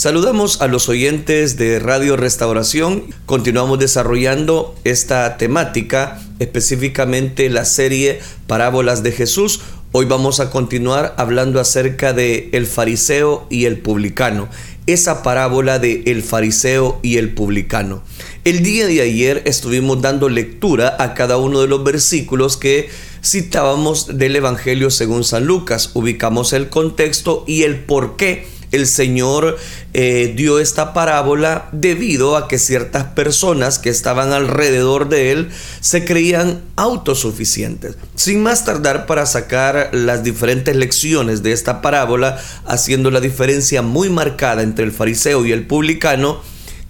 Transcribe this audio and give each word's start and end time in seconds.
Saludamos 0.00 0.62
a 0.62 0.66
los 0.66 0.88
oyentes 0.88 1.58
de 1.58 1.78
Radio 1.78 2.16
Restauración. 2.16 3.04
Continuamos 3.26 3.78
desarrollando 3.78 4.74
esta 4.82 5.36
temática, 5.36 6.22
específicamente 6.38 7.50
la 7.50 7.66
serie 7.66 8.20
Parábolas 8.46 9.02
de 9.02 9.12
Jesús. 9.12 9.60
Hoy 9.92 10.06
vamos 10.06 10.40
a 10.40 10.48
continuar 10.48 11.12
hablando 11.18 11.60
acerca 11.60 12.14
de 12.14 12.48
el 12.52 12.66
fariseo 12.66 13.46
y 13.50 13.66
el 13.66 13.80
publicano. 13.80 14.48
Esa 14.86 15.22
parábola 15.22 15.78
de 15.78 16.02
el 16.06 16.22
fariseo 16.22 16.98
y 17.02 17.18
el 17.18 17.34
publicano. 17.34 18.02
El 18.44 18.62
día 18.62 18.86
de 18.86 19.02
ayer 19.02 19.42
estuvimos 19.44 20.00
dando 20.00 20.30
lectura 20.30 20.96
a 20.98 21.12
cada 21.12 21.36
uno 21.36 21.60
de 21.60 21.68
los 21.68 21.84
versículos 21.84 22.56
que 22.56 22.88
citábamos 23.22 24.16
del 24.16 24.34
Evangelio 24.34 24.88
según 24.88 25.24
San 25.24 25.44
Lucas. 25.44 25.90
Ubicamos 25.92 26.54
el 26.54 26.70
contexto 26.70 27.44
y 27.46 27.64
el 27.64 27.80
por 27.80 28.16
qué 28.16 28.46
el 28.72 28.86
Señor 28.86 29.58
eh, 29.94 30.32
dio 30.36 30.58
esta 30.58 30.92
parábola 30.92 31.68
debido 31.72 32.36
a 32.36 32.48
que 32.48 32.58
ciertas 32.58 33.04
personas 33.04 33.78
que 33.78 33.90
estaban 33.90 34.32
alrededor 34.32 35.08
de 35.08 35.32
él 35.32 35.48
se 35.80 36.04
creían 36.04 36.60
autosuficientes. 36.76 37.96
Sin 38.14 38.42
más 38.42 38.64
tardar 38.64 39.06
para 39.06 39.26
sacar 39.26 39.90
las 39.92 40.22
diferentes 40.22 40.76
lecciones 40.76 41.42
de 41.42 41.52
esta 41.52 41.82
parábola, 41.82 42.40
haciendo 42.66 43.10
la 43.10 43.20
diferencia 43.20 43.82
muy 43.82 44.10
marcada 44.10 44.62
entre 44.62 44.84
el 44.84 44.92
fariseo 44.92 45.44
y 45.44 45.52
el 45.52 45.66
publicano, 45.66 46.40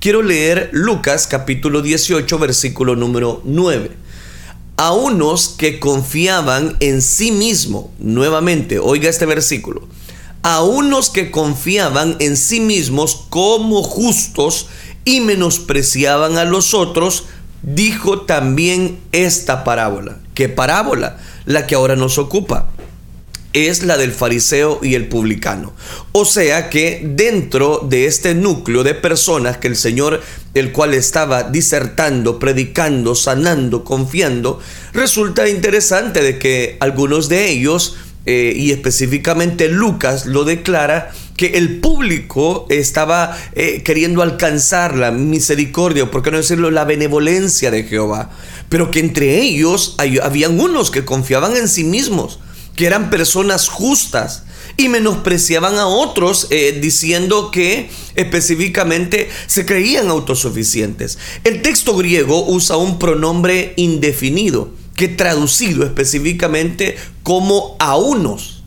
quiero 0.00 0.22
leer 0.22 0.68
Lucas 0.72 1.26
capítulo 1.26 1.82
18 1.82 2.38
versículo 2.38 2.96
número 2.96 3.40
9 3.44 4.00
a 4.76 4.92
unos 4.92 5.50
que 5.50 5.78
confiaban 5.78 6.78
en 6.80 7.02
sí 7.02 7.32
mismo. 7.32 7.92
Nuevamente, 7.98 8.78
oiga 8.78 9.10
este 9.10 9.26
versículo 9.26 9.86
a 10.42 10.62
unos 10.62 11.10
que 11.10 11.30
confiaban 11.30 12.16
en 12.18 12.36
sí 12.36 12.60
mismos 12.60 13.26
como 13.28 13.82
justos 13.82 14.68
y 15.04 15.20
menospreciaban 15.20 16.38
a 16.38 16.44
los 16.44 16.74
otros, 16.74 17.24
dijo 17.62 18.22
también 18.22 18.98
esta 19.12 19.64
parábola. 19.64 20.18
¿Qué 20.34 20.48
parábola? 20.48 21.18
La 21.44 21.66
que 21.66 21.74
ahora 21.74 21.96
nos 21.96 22.18
ocupa. 22.18 22.70
Es 23.52 23.82
la 23.82 23.96
del 23.96 24.12
fariseo 24.12 24.78
y 24.80 24.94
el 24.94 25.08
publicano. 25.08 25.72
O 26.12 26.24
sea 26.24 26.70
que 26.70 27.02
dentro 27.04 27.84
de 27.86 28.06
este 28.06 28.34
núcleo 28.34 28.84
de 28.84 28.94
personas 28.94 29.58
que 29.58 29.66
el 29.66 29.76
Señor, 29.76 30.22
el 30.54 30.70
cual 30.70 30.94
estaba 30.94 31.42
disertando, 31.42 32.38
predicando, 32.38 33.16
sanando, 33.16 33.82
confiando, 33.82 34.60
resulta 34.92 35.48
interesante 35.48 36.22
de 36.22 36.38
que 36.38 36.76
algunos 36.78 37.28
de 37.28 37.50
ellos 37.50 37.96
eh, 38.26 38.52
y 38.54 38.70
específicamente 38.70 39.68
Lucas 39.68 40.26
lo 40.26 40.44
declara, 40.44 41.10
que 41.36 41.56
el 41.58 41.80
público 41.80 42.66
estaba 42.68 43.34
eh, 43.54 43.82
queriendo 43.82 44.20
alcanzar 44.20 44.94
la 44.94 45.10
misericordia, 45.10 46.10
por 46.10 46.22
qué 46.22 46.30
no 46.30 46.36
decirlo, 46.36 46.70
la 46.70 46.84
benevolencia 46.84 47.70
de 47.70 47.84
Jehová, 47.84 48.30
pero 48.68 48.90
que 48.90 49.00
entre 49.00 49.40
ellos 49.40 49.96
habían 49.98 50.60
unos 50.60 50.90
que 50.90 51.06
confiaban 51.06 51.56
en 51.56 51.66
sí 51.66 51.84
mismos, 51.84 52.40
que 52.76 52.86
eran 52.86 53.08
personas 53.08 53.68
justas, 53.68 54.44
y 54.76 54.88
menospreciaban 54.88 55.76
a 55.76 55.86
otros 55.86 56.46
eh, 56.50 56.78
diciendo 56.80 57.50
que 57.50 57.90
específicamente 58.14 59.28
se 59.46 59.66
creían 59.66 60.08
autosuficientes. 60.08 61.18
El 61.44 61.62
texto 61.62 61.96
griego 61.96 62.46
usa 62.46 62.76
un 62.76 62.98
pronombre 62.98 63.74
indefinido 63.76 64.79
que 65.00 65.08
traducido 65.08 65.82
específicamente 65.86 66.94
como 67.22 67.74
a 67.78 67.96
unos, 67.96 68.62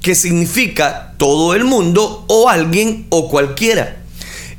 que 0.00 0.14
significa 0.14 1.14
todo 1.16 1.52
el 1.52 1.64
mundo 1.64 2.24
o 2.28 2.48
alguien 2.48 3.08
o 3.08 3.28
cualquiera. 3.28 3.96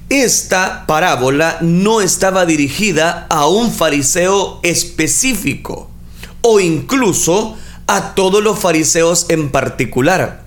Esta 0.10 0.86
parábola 0.86 1.60
no 1.62 2.02
estaba 2.02 2.46
dirigida 2.46 3.28
a 3.30 3.48
un 3.48 3.72
fariseo 3.72 4.60
específico 4.62 5.90
o 6.42 6.60
incluso 6.60 7.56
a 7.88 8.14
todos 8.14 8.44
los 8.44 8.60
fariseos 8.60 9.28
en 9.30 9.52
particular, 9.52 10.44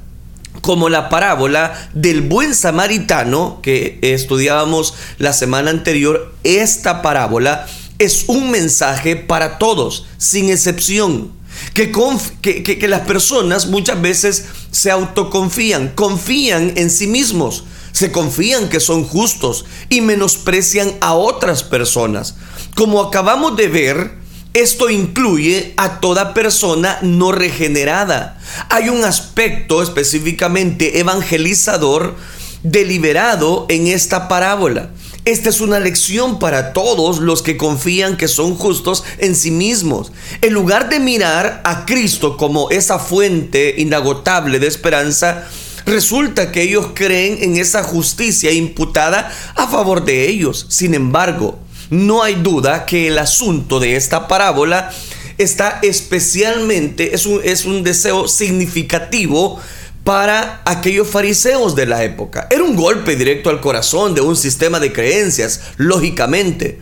como 0.60 0.90
la 0.90 1.08
parábola 1.08 1.88
del 1.94 2.20
buen 2.20 2.54
samaritano 2.54 3.60
que 3.62 3.98
estudiábamos 4.02 4.92
la 5.16 5.32
semana 5.32 5.70
anterior. 5.70 6.34
Esta 6.44 7.00
parábola 7.00 7.66
es 7.98 8.24
un 8.28 8.50
mensaje 8.50 9.16
para 9.16 9.58
todos, 9.58 10.06
sin 10.18 10.50
excepción. 10.50 11.32
Que, 11.74 12.86
las 12.88 13.00
personas 13.00 13.66
muchas 13.66 14.00
veces 14.00 14.44
se 14.70 14.90
autoconfían, 14.90 15.92
confían 15.94 16.72
en 16.76 16.90
sí 16.90 17.06
mismos, 17.06 17.64
se 17.92 18.12
confían 18.12 18.68
que 18.68 18.80
son 18.80 19.04
justos 19.04 19.64
y 19.88 20.00
menosprecian 20.00 20.92
a 21.00 21.14
otras 21.14 21.64
personas. 21.64 22.36
Como 22.76 23.00
acabamos 23.02 23.56
de 23.56 23.66
ver, 23.66 24.18
esto 24.54 24.88
incluye 24.88 25.74
a 25.76 26.00
toda 26.00 26.32
persona 26.32 26.98
no 27.02 27.32
regenerada. 27.32 28.38
Hay 28.68 28.88
un 28.88 29.04
aspecto 29.04 29.82
específicamente 29.82 31.00
evangelizador 31.00 32.14
deliberado 32.62 33.66
en 33.68 33.88
esta 33.88 34.28
parábola. 34.28 34.90
Esta 35.24 35.50
es 35.50 35.60
una 35.60 35.78
lección 35.78 36.38
para 36.38 36.72
todos 36.72 37.18
los 37.18 37.42
que 37.42 37.56
confían 37.56 38.16
que 38.16 38.28
son 38.28 38.54
justos 38.54 39.04
en 39.18 39.36
sí 39.36 39.50
mismos. 39.50 40.10
En 40.40 40.54
lugar 40.54 40.88
de 40.88 41.00
mirar 41.00 41.60
a 41.64 41.84
Cristo 41.84 42.36
como 42.36 42.70
esa 42.70 42.98
fuente 42.98 43.74
inagotable 43.76 44.58
de 44.58 44.66
esperanza, 44.66 45.46
resulta 45.84 46.50
que 46.50 46.62
ellos 46.62 46.88
creen 46.94 47.38
en 47.42 47.56
esa 47.56 47.82
justicia 47.82 48.52
imputada 48.52 49.30
a 49.54 49.66
favor 49.68 50.04
de 50.04 50.28
ellos. 50.28 50.66
Sin 50.70 50.94
embargo, 50.94 51.58
no 51.90 52.22
hay 52.22 52.34
duda 52.36 52.86
que 52.86 53.08
el 53.08 53.18
asunto 53.18 53.80
de 53.80 53.96
esta 53.96 54.28
parábola 54.28 54.90
está 55.38 55.78
especialmente, 55.82 57.14
es 57.14 57.26
un, 57.26 57.40
es 57.44 57.64
un 57.64 57.82
deseo 57.82 58.28
significativo 58.28 59.60
para 60.08 60.62
aquellos 60.64 61.06
fariseos 61.06 61.76
de 61.76 61.84
la 61.84 62.02
época. 62.02 62.46
Era 62.50 62.64
un 62.64 62.76
golpe 62.76 63.14
directo 63.14 63.50
al 63.50 63.60
corazón 63.60 64.14
de 64.14 64.22
un 64.22 64.36
sistema 64.36 64.80
de 64.80 64.90
creencias, 64.90 65.60
lógicamente. 65.76 66.80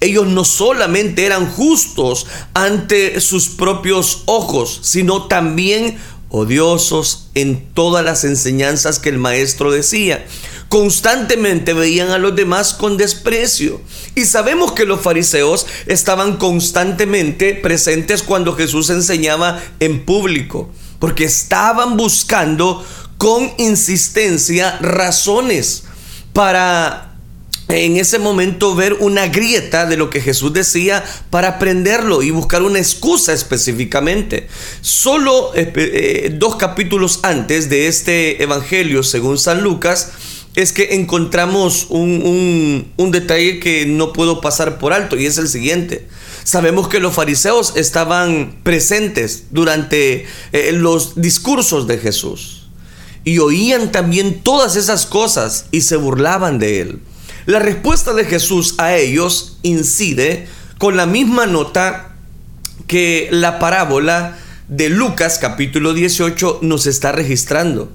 Ellos 0.00 0.26
no 0.26 0.44
solamente 0.44 1.24
eran 1.24 1.50
justos 1.50 2.26
ante 2.52 3.18
sus 3.22 3.48
propios 3.48 4.24
ojos, 4.26 4.80
sino 4.82 5.26
también 5.26 5.96
odiosos 6.28 7.30
en 7.34 7.64
todas 7.72 8.04
las 8.04 8.24
enseñanzas 8.24 8.98
que 8.98 9.08
el 9.08 9.16
maestro 9.16 9.70
decía. 9.72 10.26
Constantemente 10.68 11.72
veían 11.72 12.10
a 12.10 12.18
los 12.18 12.36
demás 12.36 12.74
con 12.74 12.98
desprecio. 12.98 13.80
Y 14.14 14.26
sabemos 14.26 14.72
que 14.72 14.84
los 14.84 15.00
fariseos 15.00 15.66
estaban 15.86 16.36
constantemente 16.36 17.54
presentes 17.54 18.22
cuando 18.22 18.52
Jesús 18.54 18.90
enseñaba 18.90 19.62
en 19.80 20.04
público 20.04 20.68
porque 20.98 21.24
estaban 21.24 21.96
buscando 21.96 22.84
con 23.18 23.50
insistencia 23.58 24.78
razones 24.80 25.84
para 26.32 27.06
en 27.68 27.96
ese 27.96 28.18
momento 28.18 28.74
ver 28.74 28.94
una 28.94 29.26
grieta 29.26 29.86
de 29.86 29.96
lo 29.96 30.08
que 30.08 30.20
Jesús 30.20 30.52
decía 30.52 31.04
para 31.30 31.48
aprenderlo 31.48 32.22
y 32.22 32.30
buscar 32.30 32.62
una 32.62 32.78
excusa 32.78 33.32
específicamente. 33.32 34.46
Solo 34.82 35.50
eh, 35.54 36.32
dos 36.34 36.56
capítulos 36.56 37.20
antes 37.22 37.68
de 37.68 37.88
este 37.88 38.42
Evangelio, 38.42 39.02
según 39.02 39.38
San 39.38 39.62
Lucas, 39.62 40.12
es 40.54 40.72
que 40.72 40.94
encontramos 40.94 41.86
un, 41.90 42.92
un 42.96 43.10
detalle 43.10 43.58
que 43.58 43.84
no 43.84 44.12
puedo 44.12 44.40
pasar 44.40 44.78
por 44.78 44.92
alto 44.92 45.16
y 45.16 45.26
es 45.26 45.36
el 45.38 45.48
siguiente. 45.48 46.06
Sabemos 46.46 46.86
que 46.86 47.00
los 47.00 47.12
fariseos 47.12 47.72
estaban 47.74 48.60
presentes 48.62 49.46
durante 49.50 50.26
eh, 50.52 50.70
los 50.70 51.20
discursos 51.20 51.88
de 51.88 51.98
Jesús 51.98 52.68
y 53.24 53.40
oían 53.40 53.90
también 53.90 54.44
todas 54.44 54.76
esas 54.76 55.06
cosas 55.06 55.64
y 55.72 55.80
se 55.80 55.96
burlaban 55.96 56.60
de 56.60 56.82
él. 56.82 57.00
La 57.46 57.58
respuesta 57.58 58.14
de 58.14 58.24
Jesús 58.24 58.76
a 58.78 58.94
ellos 58.94 59.58
incide 59.64 60.46
con 60.78 60.96
la 60.96 61.04
misma 61.04 61.46
nota 61.46 62.14
que 62.86 63.26
la 63.32 63.58
parábola 63.58 64.38
de 64.68 64.88
Lucas 64.88 65.38
capítulo 65.40 65.94
18 65.94 66.60
nos 66.62 66.86
está 66.86 67.10
registrando. 67.10 67.90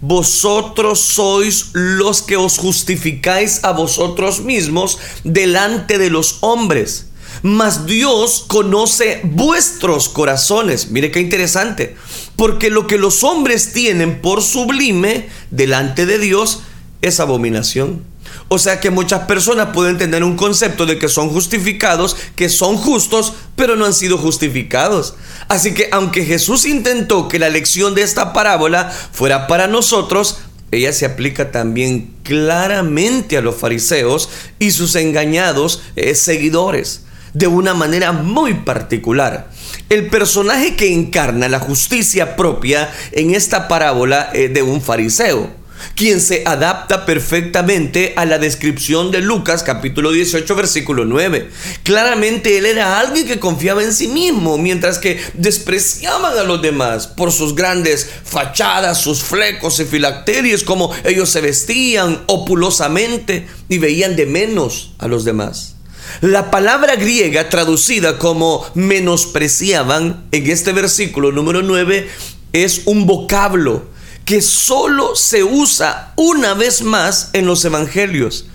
Vosotros 0.00 0.98
sois 0.98 1.66
los 1.72 2.22
que 2.22 2.36
os 2.36 2.58
justificáis 2.58 3.62
a 3.62 3.70
vosotros 3.70 4.40
mismos 4.40 4.98
delante 5.22 5.98
de 5.98 6.10
los 6.10 6.38
hombres 6.40 7.11
mas 7.42 7.86
Dios 7.86 8.44
conoce 8.46 9.20
vuestros 9.24 10.08
corazones. 10.08 10.90
Mire 10.90 11.10
qué 11.10 11.20
interesante. 11.20 11.96
Porque 12.36 12.70
lo 12.70 12.86
que 12.86 12.98
los 12.98 13.24
hombres 13.24 13.72
tienen 13.72 14.20
por 14.20 14.42
sublime 14.42 15.28
delante 15.50 16.06
de 16.06 16.18
Dios 16.18 16.60
es 17.02 17.20
abominación. 17.20 18.04
O 18.48 18.58
sea 18.58 18.80
que 18.80 18.90
muchas 18.90 19.26
personas 19.26 19.70
pueden 19.74 19.98
tener 19.98 20.24
un 20.24 20.36
concepto 20.36 20.86
de 20.86 20.98
que 20.98 21.08
son 21.08 21.28
justificados, 21.30 22.16
que 22.36 22.48
son 22.48 22.76
justos, 22.76 23.34
pero 23.56 23.76
no 23.76 23.84
han 23.84 23.94
sido 23.94 24.16
justificados. 24.16 25.14
Así 25.48 25.74
que 25.74 25.88
aunque 25.92 26.24
Jesús 26.24 26.64
intentó 26.64 27.28
que 27.28 27.38
la 27.38 27.50
lección 27.50 27.94
de 27.94 28.02
esta 28.02 28.32
parábola 28.32 28.90
fuera 28.90 29.46
para 29.46 29.66
nosotros, 29.66 30.38
ella 30.70 30.92
se 30.92 31.04
aplica 31.04 31.50
también 31.50 32.14
claramente 32.22 33.36
a 33.36 33.42
los 33.42 33.56
fariseos 33.56 34.30
y 34.58 34.70
sus 34.70 34.94
engañados 34.96 35.82
eh, 35.96 36.14
seguidores 36.14 37.01
de 37.34 37.46
una 37.46 37.74
manera 37.74 38.12
muy 38.12 38.54
particular. 38.54 39.48
El 39.88 40.08
personaje 40.08 40.76
que 40.76 40.92
encarna 40.92 41.48
la 41.48 41.60
justicia 41.60 42.36
propia 42.36 42.92
en 43.12 43.34
esta 43.34 43.68
parábola 43.68 44.30
es 44.32 44.52
de 44.52 44.62
un 44.62 44.80
fariseo 44.80 45.62
quien 45.94 46.20
se 46.20 46.42
adapta 46.46 47.04
perfectamente 47.04 48.14
a 48.16 48.24
la 48.24 48.38
descripción 48.38 49.10
de 49.10 49.20
Lucas 49.20 49.62
capítulo 49.62 50.12
18 50.12 50.54
versículo 50.54 51.04
9. 51.04 51.50
Claramente 51.82 52.58
él 52.58 52.66
era 52.66 52.98
alguien 52.98 53.26
que 53.26 53.40
confiaba 53.40 53.82
en 53.82 53.92
sí 53.92 54.08
mismo, 54.08 54.58
mientras 54.58 54.98
que 54.98 55.20
despreciaban 55.34 56.38
a 56.38 56.44
los 56.44 56.62
demás 56.62 57.06
por 57.06 57.32
sus 57.32 57.54
grandes 57.54 58.08
fachadas, 58.24 59.00
sus 59.00 59.22
flecos 59.22 59.80
y 59.80 59.84
filacterias, 59.84 60.62
como 60.62 60.92
ellos 61.04 61.30
se 61.30 61.40
vestían 61.40 62.22
opulosamente 62.26 63.46
y 63.68 63.78
veían 63.78 64.16
de 64.16 64.26
menos 64.26 64.94
a 64.98 65.08
los 65.08 65.24
demás. 65.24 65.71
La 66.20 66.50
palabra 66.50 66.96
griega 66.96 67.48
traducida 67.48 68.18
como 68.18 68.64
menospreciaban 68.74 70.24
en 70.30 70.50
este 70.50 70.72
versículo 70.72 71.32
número 71.32 71.62
9 71.62 72.08
es 72.52 72.82
un 72.84 73.06
vocablo 73.06 73.86
que 74.24 74.40
solo 74.40 75.16
se 75.16 75.42
usa 75.42 76.12
una 76.16 76.54
vez 76.54 76.82
más 76.82 77.30
en 77.32 77.46
los 77.46 77.64
evangelios. 77.64 78.46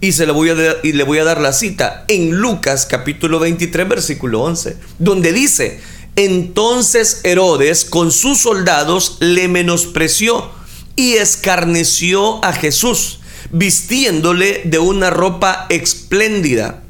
Y, 0.00 0.12
se 0.12 0.26
le 0.26 0.32
voy 0.32 0.50
a 0.50 0.56
y 0.82 0.92
le 0.92 1.04
voy 1.04 1.18
a 1.18 1.24
dar 1.24 1.40
la 1.40 1.54
cita 1.54 2.04
en 2.08 2.32
Lucas 2.36 2.86
capítulo 2.86 3.38
23 3.38 3.88
versículo 3.88 4.42
11, 4.42 4.76
donde 4.98 5.32
dice, 5.32 5.80
entonces 6.16 7.22
Herodes 7.24 7.86
con 7.86 8.12
sus 8.12 8.38
soldados 8.38 9.16
le 9.20 9.48
menospreció 9.48 10.50
y 10.96 11.14
escarneció 11.14 12.44
a 12.44 12.52
Jesús, 12.52 13.20
vistiéndole 13.50 14.62
de 14.64 14.78
una 14.78 15.10
ropa 15.10 15.66
espléndida. 15.70 16.82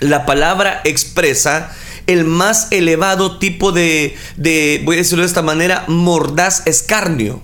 La 0.00 0.26
palabra 0.26 0.80
expresa 0.84 1.70
el 2.06 2.24
más 2.24 2.68
elevado 2.70 3.38
tipo 3.38 3.72
de, 3.72 4.16
de, 4.36 4.80
voy 4.84 4.96
a 4.96 4.98
decirlo 4.98 5.22
de 5.22 5.28
esta 5.28 5.42
manera, 5.42 5.84
mordaz 5.88 6.62
escarnio 6.66 7.42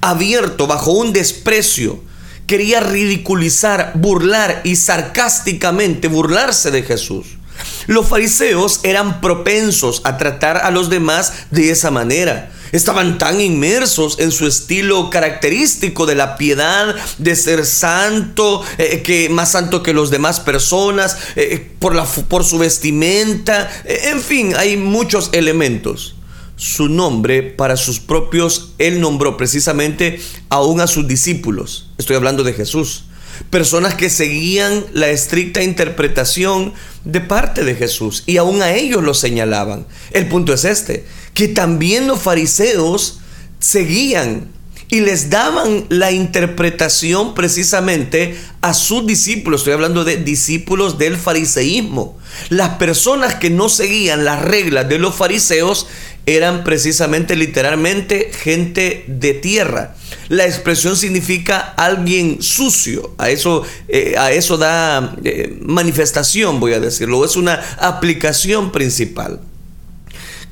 abierto 0.00 0.66
bajo 0.66 0.92
un 0.92 1.12
desprecio, 1.12 2.02
quería 2.46 2.80
ridiculizar, 2.80 3.92
burlar 3.94 4.60
y 4.64 4.76
sarcásticamente 4.76 6.08
burlarse 6.08 6.70
de 6.70 6.82
Jesús. 6.82 7.38
Los 7.86 8.08
fariseos 8.08 8.80
eran 8.84 9.20
propensos 9.20 10.00
a 10.04 10.16
tratar 10.16 10.58
a 10.58 10.70
los 10.70 10.90
demás 10.90 11.32
de 11.50 11.70
esa 11.70 11.90
manera. 11.90 12.52
Estaban 12.72 13.18
tan 13.18 13.40
inmersos 13.40 14.18
en 14.18 14.30
su 14.30 14.46
estilo 14.46 15.10
característico 15.10 16.06
de 16.06 16.14
la 16.14 16.36
piedad, 16.36 16.94
de 17.18 17.36
ser 17.36 17.66
santo, 17.66 18.62
eh, 18.78 19.02
que 19.02 19.28
más 19.28 19.52
santo 19.52 19.82
que 19.82 19.92
los 19.92 20.10
demás 20.10 20.40
personas, 20.40 21.16
eh, 21.36 21.70
por, 21.78 21.94
la, 21.94 22.04
por 22.04 22.44
su 22.44 22.58
vestimenta, 22.58 23.70
eh, 23.84 24.10
en 24.12 24.20
fin, 24.20 24.54
hay 24.56 24.76
muchos 24.76 25.30
elementos 25.32 26.14
su 26.56 26.88
nombre 26.88 27.44
para 27.44 27.76
sus 27.76 28.00
propios, 28.00 28.72
él 28.78 29.00
nombró 29.00 29.36
precisamente 29.36 30.20
aún 30.48 30.80
a 30.80 30.88
sus 30.88 31.06
discípulos. 31.06 31.88
Estoy 31.98 32.16
hablando 32.16 32.42
de 32.42 32.52
Jesús. 32.52 33.04
Personas 33.50 33.94
que 33.94 34.10
seguían 34.10 34.84
la 34.92 35.08
estricta 35.08 35.62
interpretación 35.62 36.72
de 37.04 37.20
parte 37.20 37.64
de 37.64 37.74
Jesús 37.74 38.24
y 38.26 38.36
aún 38.36 38.62
a 38.62 38.72
ellos 38.72 39.02
lo 39.02 39.14
señalaban. 39.14 39.86
El 40.10 40.28
punto 40.28 40.52
es 40.52 40.64
este, 40.64 41.04
que 41.34 41.48
también 41.48 42.06
los 42.06 42.20
fariseos 42.20 43.20
seguían 43.58 44.48
y 44.90 45.00
les 45.00 45.28
daban 45.28 45.84
la 45.90 46.12
interpretación 46.12 47.34
precisamente 47.34 48.38
a 48.62 48.72
sus 48.72 49.06
discípulos. 49.06 49.60
Estoy 49.60 49.74
hablando 49.74 50.04
de 50.04 50.16
discípulos 50.16 50.98
del 50.98 51.16
fariseísmo. 51.16 52.16
Las 52.48 52.70
personas 52.76 53.34
que 53.34 53.50
no 53.50 53.68
seguían 53.68 54.24
las 54.24 54.42
reglas 54.42 54.88
de 54.88 54.98
los 54.98 55.14
fariseos 55.14 55.86
eran 56.36 56.62
precisamente 56.62 57.36
literalmente 57.36 58.30
gente 58.32 59.04
de 59.06 59.32
tierra. 59.32 59.94
La 60.28 60.44
expresión 60.44 60.94
significa 60.94 61.58
alguien 61.58 62.42
sucio. 62.42 63.14
A 63.16 63.30
eso, 63.30 63.64
eh, 63.88 64.14
a 64.18 64.30
eso 64.32 64.58
da 64.58 65.16
eh, 65.24 65.58
manifestación, 65.62 66.60
voy 66.60 66.74
a 66.74 66.80
decirlo. 66.80 67.24
Es 67.24 67.36
una 67.36 67.54
aplicación 67.78 68.72
principal. 68.72 69.40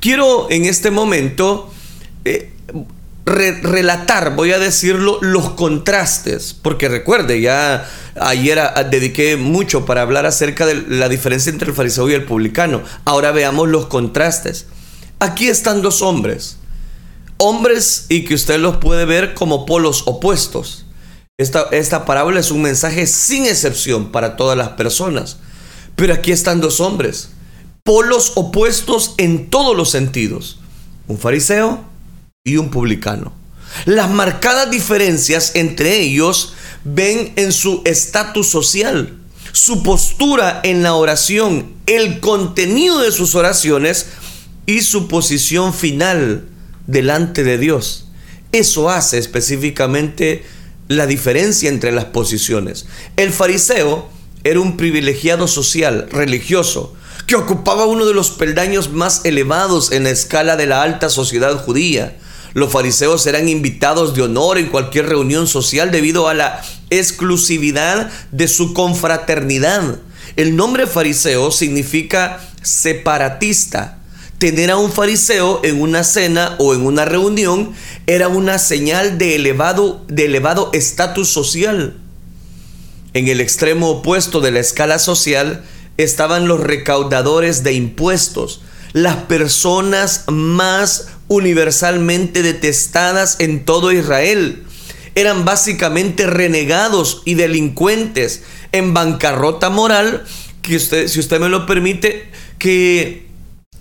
Quiero 0.01 0.51
en 0.51 0.65
este 0.65 0.91
momento 0.91 1.71
eh, 2.25 2.53
relatar, 3.27 4.35
voy 4.35 4.53
a 4.53 4.59
decirlo, 4.59 5.19
los 5.21 5.51
contrastes. 5.51 6.55
Porque 6.55 6.89
recuerde, 6.89 7.43
ya 7.43 7.87
ayer 8.19 8.59
dediqué 8.91 9.37
mucho 9.37 9.85
para 9.85 10.01
hablar 10.01 10.25
acerca 10.25 10.65
de 10.65 10.87
la 10.89 11.11
diferencia 11.11 11.51
entre 11.51 11.69
el 11.69 11.75
fariseo 11.75 12.09
y 12.09 12.15
el 12.15 12.25
publicano. 12.25 12.83
Ahora 13.05 13.31
veamos 13.31 13.69
los 13.69 13.87
contrastes. 13.87 14.69
Aquí 15.19 15.49
están 15.49 15.83
dos 15.83 16.03
hombres. 16.03 16.57
Hombres 17.39 18.07
y 18.09 18.25
que 18.25 18.35
usted 18.35 18.59
los 18.59 18.77
puede 18.77 19.05
ver 19.05 19.35
como 19.35 19.67
polos 19.67 20.03
opuestos. 20.07 20.85
Esta, 21.39 21.69
esta 21.73 22.05
parábola 22.05 22.41
es 22.41 22.51
un 22.51 22.63
mensaje 22.63 23.07
sin 23.07 23.45
excepción 23.47 24.13
para 24.13 24.37
todas 24.37 24.57
las 24.57 24.71
personas. 24.71 25.39
Pero 25.95 26.13
aquí 26.13 26.33
están 26.33 26.61
dos 26.61 26.81
hombres. 26.81 27.31
Polos 27.83 28.33
opuestos 28.37 29.15
en 29.17 29.49
todos 29.49 29.77
los 29.77 29.91
sentidos. 29.91 30.59
Un 31.09 31.19
fariseo 31.19 31.85
y 32.45 32.57
un 32.59 32.71
publicano. 32.71 33.33
Las 33.85 34.11
marcadas 34.11 34.71
diferencias 34.71 35.53
entre 35.55 36.01
ellos 36.01 36.55
ven 36.85 37.33
en 37.37 37.53
su 37.53 37.83
estatus 37.85 38.49
social, 38.49 39.19
su 39.53 39.83
postura 39.83 40.61
en 40.63 40.83
la 40.83 40.95
oración, 40.95 41.73
el 41.87 42.21
contenido 42.21 43.01
de 43.01 43.13
sus 43.13 43.35
oraciones 43.35 44.07
y 44.67 44.83
su 44.83 45.09
posición 45.09 45.73
final 45.73 46.49
delante 46.87 47.45
de 47.45 47.59
Dios. 47.59 48.09
Eso 48.53 48.91
hace 48.91 49.19
específicamente 49.19 50.45
la 50.89 51.07
diferencia 51.07 51.69
entre 51.69 51.93
las 51.93 52.07
posiciones. 52.07 52.87
El 53.17 53.33
fariseo 53.33 54.09
era 54.45 54.61
un 54.61 54.77
privilegiado 54.77 55.49
social, 55.49 56.09
religioso, 56.11 56.95
que 57.27 57.35
ocupaba 57.35 57.87
uno 57.87 58.07
de 58.07 58.15
los 58.15 58.31
peldaños 58.31 58.93
más 58.93 59.23
elevados 59.25 59.91
en 59.91 60.05
la 60.05 60.11
escala 60.11 60.57
de 60.57 60.67
la 60.67 60.83
alta 60.83 61.09
sociedad 61.09 61.57
judía. 61.65 62.17
Los 62.55 62.73
fariseos 62.73 63.27
eran 63.27 63.49
invitados 63.49 64.15
de 64.15 64.23
honor 64.23 64.59
en 64.59 64.69
cualquier 64.69 65.07
reunión 65.07 65.49
social 65.49 65.91
debido 65.91 66.29
a 66.29 66.35
la 66.35 66.63
exclusividad 66.91 68.11
de 68.31 68.49
su 68.49 68.73
confraternidad. 68.73 69.99
El 70.37 70.55
nombre 70.55 70.87
fariseo 70.87 71.51
significa 71.51 72.41
separatista, 72.63 73.96
tener 74.39 74.71
a 74.71 74.77
un 74.77 74.93
fariseo 74.93 75.61
en 75.65 75.81
una 75.81 76.05
cena 76.05 76.57
o 76.59 76.75
en 76.75 76.85
una 76.85 77.05
reunión 77.05 77.73
era 78.07 78.29
una 78.29 78.59
señal 78.59 79.19
de 79.19 79.37
elevado 79.37 80.05
de 80.09 80.27
elevado 80.27 80.71
estatus 80.73 81.29
social. 81.29 81.97
En 83.15 83.29
el 83.29 83.41
extremo 83.41 83.89
opuesto 83.89 84.41
de 84.41 84.51
la 84.51 84.61
escala 84.61 84.99
social 84.99 85.65
estaban 85.97 86.49
los 86.49 86.61
recaudadores 86.61 87.63
de 87.63 87.73
impuestos, 87.73 88.61
las 88.93 89.17
personas 89.17 90.25
más 90.27 91.09
universalmente 91.29 92.43
detestadas 92.43 93.37
en 93.39 93.65
todo 93.65 93.93
Israel. 93.93 94.65
Eran 95.15 95.47
básicamente 95.47 96.27
renegados 96.27 97.23
y 97.25 97.35
delincuentes 97.35 98.43
en 98.73 98.93
bancarrota 98.93 99.71
moral, 99.71 100.25
que 100.61 100.77
usted, 100.77 101.09
si 101.09 101.21
usted 101.21 101.41
me 101.41 101.49
lo 101.49 101.65
permite, 101.65 102.31
que 102.59 103.26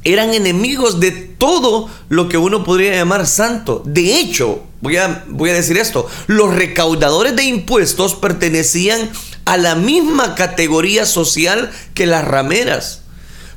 eran 0.06 0.34
enemigos 0.34 1.00
de 1.00 1.12
todo 1.12 1.90
lo 2.10 2.30
que 2.30 2.38
uno 2.38 2.64
podría 2.64 2.94
llamar 2.94 3.28
santo. 3.28 3.82
De 3.86 4.18
hecho, 4.18 4.64
voy 4.82 4.98
a, 4.98 5.26
voy 5.28 5.50
a 5.50 5.54
decir 5.54 5.78
esto, 5.78 6.08
los 6.28 6.54
recaudadores 6.54 7.36
de 7.36 7.44
impuestos 7.44 8.16
pertenecían 8.16 9.10
a 9.46 9.58
la 9.58 9.76
misma 9.76 10.36
categoría 10.36 11.06
social 11.06 11.72
que 11.94 12.06
las 12.06 12.26
rameras. 12.26 13.02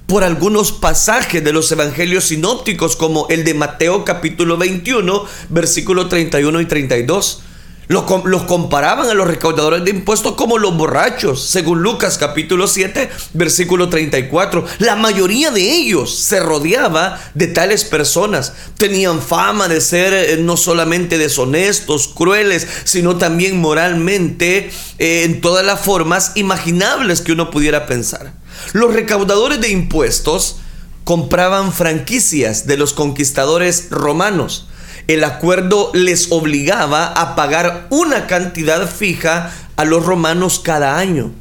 Por 0.07 0.25
algunos 0.25 0.73
pasajes 0.73 1.45
de 1.45 1.53
los 1.53 1.71
evangelios 1.71 2.25
sinópticos 2.25 2.97
como 2.97 3.29
el 3.29 3.45
de 3.45 3.53
Mateo 3.53 4.07
capítulo 4.07 4.57
21, 4.57 5.25
versículo 5.51 6.09
31 6.09 6.63
y 6.63 6.67
32 6.67 7.43
los, 7.89 8.43
comparaban 8.45 9.09
a 9.09 9.15
los 9.15 9.27
recaudadores 9.27 9.83
de 9.83 9.91
impuestos 9.91 10.35
como 10.35 10.59
los 10.59 10.77
borrachos, 10.77 11.47
según 11.47 11.83
Lucas 11.83 12.19
capítulo 12.19 12.69
7, 12.69 13.09
versículo 13.33 13.89
34. 13.89 14.65
La 14.79 14.95
mayoría 14.95 15.51
de 15.51 15.63
ellos 15.63 16.19
se 16.19 16.41
rodeaba 16.41 17.19
de 17.33 17.47
tales 17.47 17.85
personas. 17.85 18.53
Tenían 18.77 19.23
fama 19.23 19.69
de 19.69 19.81
ser 19.81 20.13
eh, 20.13 20.37
no 20.39 20.59
solamente 20.59 21.17
deshonestos, 21.17 22.09
crueles, 22.09 22.69
sino 22.85 23.17
también 23.17 23.59
moralmente 23.59 24.71
eh, 24.99 25.25
en 25.25 25.41
todas 25.41 25.65
las 25.65 25.81
formas 25.81 26.33
imaginables 26.35 27.23
que 27.23 27.33
uno 27.33 27.51
pudiera 27.51 27.87
pensar. 27.87 28.35
Los 28.75 28.93
recaudadores 28.93 29.63
de 29.63 29.71
impuestos 29.71 30.57
compraban 31.05 31.73
franquicias 31.73 32.67
de 32.67 32.77
los 32.77 32.93
conquistadores 32.93 33.89
romanos 33.89 34.69
El 35.09 35.25
acuerdo 35.25 35.91
les 35.95 36.31
obligaba 36.33 37.07
a 37.07 37.35
pagar 37.35 37.87
una 37.89 38.27
cantidad 38.27 38.87
fija 38.87 39.51
a 39.77 39.87
los 39.87 40.05
romanos 40.05 40.61
cada 40.63 40.99
año. 40.99 41.33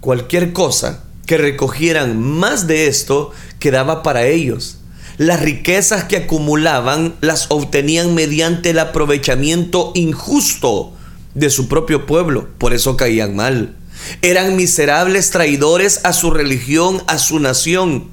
Cualquier 0.00 0.52
cosa 0.52 1.02
que 1.24 1.38
recogieran 1.38 2.20
más 2.20 2.66
de 2.66 2.86
esto 2.86 3.30
quedaba 3.58 4.02
para 4.02 4.26
ellos. 4.26 4.80
Las 5.16 5.40
riquezas 5.40 6.04
que 6.04 6.18
acumulaban 6.18 7.14
las 7.22 7.46
obtenían 7.48 8.14
mediante 8.14 8.70
el 8.70 8.78
aprovechamiento 8.78 9.92
injusto 9.94 10.92
de 11.32 11.48
su 11.48 11.68
propio 11.68 12.04
pueblo, 12.04 12.50
por 12.58 12.74
eso 12.74 12.98
caían 12.98 13.34
mal. 13.34 13.76
Eran 14.20 14.56
miserables 14.56 15.30
traidores 15.30 16.04
a 16.04 16.12
su 16.12 16.30
religión, 16.30 17.02
a 17.06 17.16
su 17.16 17.38
nación, 17.38 18.10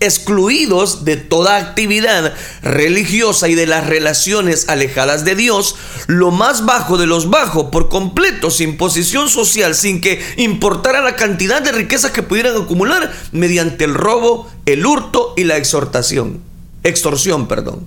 excluidos 0.00 1.04
de 1.04 1.16
toda 1.16 1.56
actividad 1.56 2.34
religiosa 2.62 3.48
y 3.48 3.54
de 3.54 3.66
las 3.66 3.86
relaciones 3.86 4.68
alejadas 4.68 5.24
de 5.24 5.34
Dios, 5.34 5.76
lo 6.06 6.30
más 6.30 6.64
bajo 6.64 6.98
de 6.98 7.06
los 7.06 7.30
bajos, 7.30 7.66
por 7.70 7.88
completo, 7.88 8.50
sin 8.50 8.76
posición 8.76 9.28
social, 9.28 9.74
sin 9.74 10.00
que 10.00 10.20
importara 10.36 11.00
la 11.00 11.16
cantidad 11.16 11.62
de 11.62 11.72
riquezas 11.72 12.10
que 12.10 12.22
pudieran 12.22 12.56
acumular 12.56 13.12
mediante 13.32 13.84
el 13.84 13.94
robo, 13.94 14.50
el 14.66 14.84
hurto 14.84 15.34
y 15.36 15.44
la 15.44 15.56
exhortación. 15.56 16.40
Extorsión, 16.82 17.48
perdón. 17.48 17.86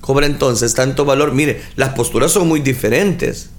Cobra 0.00 0.26
entonces 0.26 0.74
tanto 0.74 1.04
valor. 1.04 1.32
Mire, 1.32 1.62
las 1.76 1.90
posturas 1.90 2.32
son 2.32 2.48
muy 2.48 2.60
diferentes. 2.60 3.50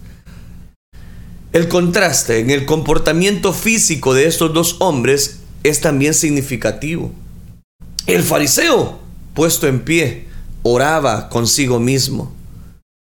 El 1.52 1.68
contraste 1.68 2.40
en 2.40 2.52
el 2.52 2.66
comportamiento 2.66 3.54
físico 3.54 4.14
de 4.14 4.28
estos 4.28 4.54
dos 4.54 4.78
hombres 4.80 5.40
es 5.64 5.82
también 5.82 6.14
significativo. 6.14 7.12
El 8.10 8.24
fariseo, 8.24 9.00
puesto 9.36 9.68
en 9.68 9.82
pie, 9.82 10.26
oraba 10.64 11.30
consigo 11.30 11.80
mismo. 11.80 12.34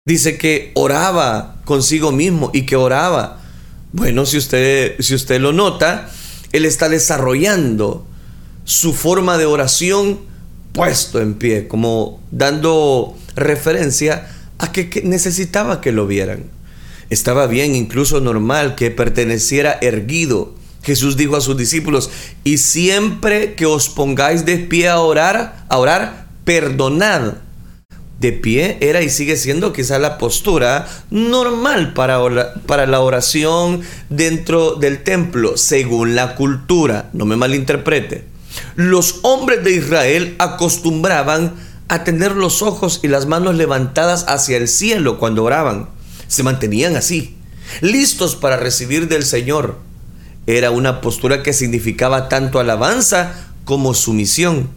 Dice 0.06 0.36
que 0.36 0.70
oraba 0.74 1.56
consigo 1.64 2.12
mismo 2.12 2.50
y 2.52 2.66
que 2.66 2.76
oraba. 2.76 3.40
Bueno, 3.92 4.26
si 4.26 4.36
usted, 4.36 4.96
si 5.00 5.14
usted 5.14 5.40
lo 5.40 5.54
nota, 5.54 6.10
él 6.52 6.66
está 6.66 6.90
desarrollando 6.90 8.06
su 8.64 8.92
forma 8.92 9.38
de 9.38 9.46
oración 9.46 10.18
puesto 10.72 11.22
en 11.22 11.34
pie, 11.34 11.68
como 11.68 12.20
dando 12.30 13.16
referencia 13.34 14.28
a 14.58 14.72
que 14.72 15.00
necesitaba 15.04 15.80
que 15.80 15.90
lo 15.90 16.06
vieran. 16.06 16.44
Estaba 17.08 17.46
bien, 17.46 17.74
incluso 17.74 18.20
normal, 18.20 18.74
que 18.74 18.90
perteneciera 18.90 19.78
erguido. 19.80 20.54
Jesús 20.82 21.16
dijo 21.16 21.36
a 21.36 21.40
sus 21.40 21.56
discípulos, 21.56 22.10
y 22.44 22.58
siempre 22.58 23.54
que 23.54 23.66
os 23.66 23.88
pongáis 23.88 24.44
de 24.44 24.58
pie 24.58 24.88
a 24.88 25.00
orar, 25.00 25.66
orar, 25.70 26.28
perdonad. 26.44 27.34
De 28.20 28.32
pie 28.32 28.78
era 28.80 29.00
y 29.02 29.10
sigue 29.10 29.36
siendo 29.36 29.72
quizá 29.72 29.98
la 30.00 30.18
postura 30.18 30.88
normal 31.10 31.94
para, 31.94 32.18
para 32.66 32.86
la 32.86 32.98
oración 32.98 33.82
dentro 34.08 34.74
del 34.74 35.04
templo, 35.04 35.56
según 35.56 36.16
la 36.16 36.34
cultura, 36.34 37.10
no 37.12 37.26
me 37.26 37.36
malinterprete. 37.36 38.24
Los 38.74 39.20
hombres 39.22 39.62
de 39.62 39.72
Israel 39.72 40.34
acostumbraban 40.38 41.54
a 41.86 42.02
tener 42.02 42.32
los 42.32 42.60
ojos 42.62 43.00
y 43.02 43.08
las 43.08 43.26
manos 43.26 43.54
levantadas 43.54 44.24
hacia 44.28 44.56
el 44.56 44.66
cielo 44.66 45.18
cuando 45.18 45.44
oraban 45.44 45.88
se 46.28 46.42
mantenían 46.42 46.94
así, 46.94 47.36
listos 47.80 48.36
para 48.36 48.56
recibir 48.56 49.08
del 49.08 49.24
Señor. 49.24 49.78
Era 50.48 50.70
una 50.70 51.02
postura 51.02 51.42
que 51.42 51.52
significaba 51.52 52.30
tanto 52.30 52.58
alabanza 52.58 53.34
como 53.66 53.92
sumisión. 53.92 54.70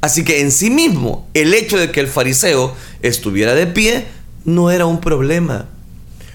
Así 0.00 0.24
que 0.24 0.40
en 0.40 0.50
sí 0.50 0.68
mismo 0.68 1.28
el 1.32 1.54
hecho 1.54 1.78
de 1.78 1.92
que 1.92 2.00
el 2.00 2.08
fariseo 2.08 2.74
estuviera 3.02 3.54
de 3.54 3.68
pie 3.68 4.04
no 4.44 4.72
era 4.72 4.84
un 4.84 5.00
problema. 5.00 5.68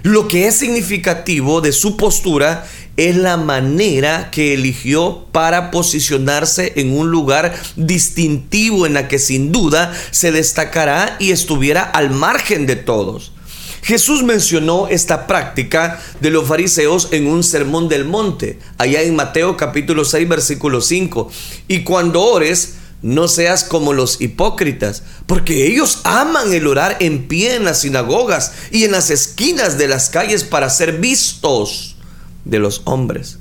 Lo 0.03 0.29
que 0.29 0.47
es 0.47 0.55
significativo 0.55 1.59
de 1.59 1.73
su 1.73 1.97
postura 1.97 2.65
es 2.95 3.17
la 3.17 3.35
manera 3.35 4.31
que 4.31 4.53
eligió 4.53 5.25
para 5.33 5.69
posicionarse 5.69 6.71
en 6.77 6.97
un 6.97 7.11
lugar 7.11 7.53
distintivo 7.75 8.85
en 8.85 8.93
la 8.93 9.09
que 9.09 9.19
sin 9.19 9.51
duda 9.51 9.93
se 10.11 10.31
destacará 10.31 11.17
y 11.19 11.31
estuviera 11.31 11.81
al 11.81 12.11
margen 12.11 12.65
de 12.65 12.77
todos. 12.77 13.33
Jesús 13.87 14.21
mencionó 14.21 14.89
esta 14.89 15.27
práctica 15.27 16.01
de 16.19 16.29
los 16.29 16.45
fariseos 16.45 17.07
en 17.11 17.25
un 17.25 17.41
sermón 17.41 17.87
del 17.87 18.03
monte, 18.03 18.59
allá 18.77 19.01
en 19.01 19.15
Mateo 19.15 19.55
capítulo 19.55 20.03
6 20.03 20.27
versículo 20.27 20.81
5. 20.81 21.31
Y 21.69 21.85
cuando 21.85 22.21
ores, 22.21 22.73
no 23.01 23.29
seas 23.29 23.63
como 23.63 23.93
los 23.93 24.19
hipócritas, 24.19 25.03
porque 25.25 25.67
ellos 25.67 26.01
aman 26.03 26.51
el 26.51 26.67
orar 26.67 26.97
en 26.99 27.29
pie 27.29 27.55
en 27.55 27.63
las 27.63 27.79
sinagogas 27.79 28.51
y 28.71 28.83
en 28.83 28.91
las 28.91 29.09
esquinas 29.09 29.77
de 29.77 29.87
las 29.87 30.09
calles 30.09 30.43
para 30.43 30.69
ser 30.69 30.97
vistos 30.97 31.95
de 32.43 32.59
los 32.59 32.81
hombres. 32.83 33.39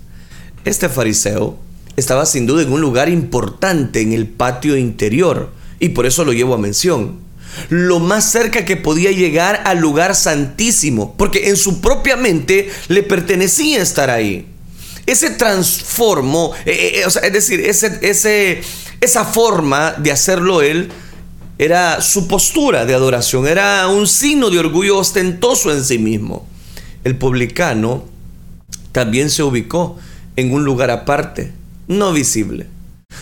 Este 0.65 0.89
fariseo 0.89 1.59
estaba 1.97 2.25
sin 2.25 2.47
duda 2.47 2.63
en 2.63 2.71
un 2.71 2.81
lugar 2.81 3.09
importante 3.09 4.01
en 4.01 4.13
el 4.13 4.29
patio 4.29 4.77
interior 4.77 5.51
y 5.81 5.89
por 5.89 6.07
eso 6.07 6.25
lo 6.25 6.33
llevo 6.33 6.55
a 6.55 6.59
mención 6.59 7.26
lo 7.69 8.01
más 8.01 8.31
cerca 8.31 8.65
que 8.65 8.77
podía 8.77 9.11
llegar 9.11 9.63
al 9.65 9.79
lugar 9.79 10.15
santísimo, 10.15 11.15
porque 11.17 11.49
en 11.49 11.57
su 11.57 11.81
propia 11.81 12.17
mente 12.17 12.71
le 12.89 13.03
pertenecía 13.03 13.83
estar 13.83 14.11
ahí. 14.11 14.47
Ese 15.07 15.31
transformo, 15.31 16.53
eh, 16.65 16.73
eh, 16.73 17.03
eh, 17.03 17.27
es 17.27 17.33
decir, 17.33 17.61
ese, 17.61 18.63
esa 19.01 19.25
forma 19.25 19.93
de 19.93 20.13
hacerlo 20.13 20.63
él, 20.63 20.91
era 21.59 22.03
su 22.03 22.29
postura 22.29 22.85
de 22.85 22.95
adoración, 22.95 23.47
era 23.47 23.89
un 23.89 24.07
signo 24.07 24.51
de 24.51 24.59
orgullo 24.59 24.99
ostentoso 24.99 25.73
en 25.73 25.85
sí 25.85 25.99
mismo. 25.99 26.47
El 27.03 27.17
publicano 27.17 28.05
también 28.93 29.31
se 29.31 29.43
ubicó 29.43 29.97
en 30.37 30.53
un 30.53 30.65
lugar 30.65 30.91
aparte, 30.91 31.53
no 31.89 32.13
visible 32.13 32.76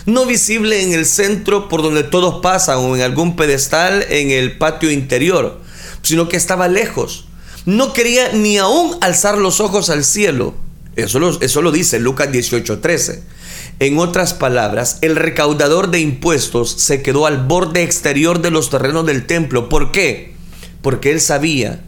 no 0.05 0.25
visible 0.25 0.83
en 0.83 0.93
el 0.93 1.05
centro 1.05 1.67
por 1.67 1.81
donde 1.81 2.03
todos 2.03 2.41
pasan 2.41 2.77
o 2.79 2.95
en 2.95 3.01
algún 3.01 3.35
pedestal 3.35 4.05
en 4.09 4.29
el 4.31 4.57
patio 4.57 4.91
interior, 4.91 5.59
sino 6.01 6.29
que 6.29 6.37
estaba 6.37 6.67
lejos. 6.67 7.27
No 7.65 7.93
quería 7.93 8.31
ni 8.31 8.57
aún 8.57 8.95
alzar 9.01 9.37
los 9.37 9.59
ojos 9.59 9.89
al 9.89 10.03
cielo. 10.03 10.53
Eso 10.95 11.19
lo, 11.19 11.41
eso 11.41 11.61
lo 11.61 11.71
dice 11.71 11.99
Lucas 11.99 12.29
18:13. 12.29 13.21
En 13.79 13.97
otras 13.97 14.33
palabras, 14.33 14.99
el 15.01 15.15
recaudador 15.15 15.89
de 15.89 15.99
impuestos 15.99 16.71
se 16.71 17.01
quedó 17.01 17.25
al 17.25 17.45
borde 17.45 17.83
exterior 17.83 18.41
de 18.41 18.51
los 18.51 18.69
terrenos 18.69 19.05
del 19.05 19.25
templo. 19.25 19.67
¿Por 19.67 19.91
qué? 19.91 20.35
Porque 20.81 21.11
él 21.11 21.19
sabía 21.19 21.81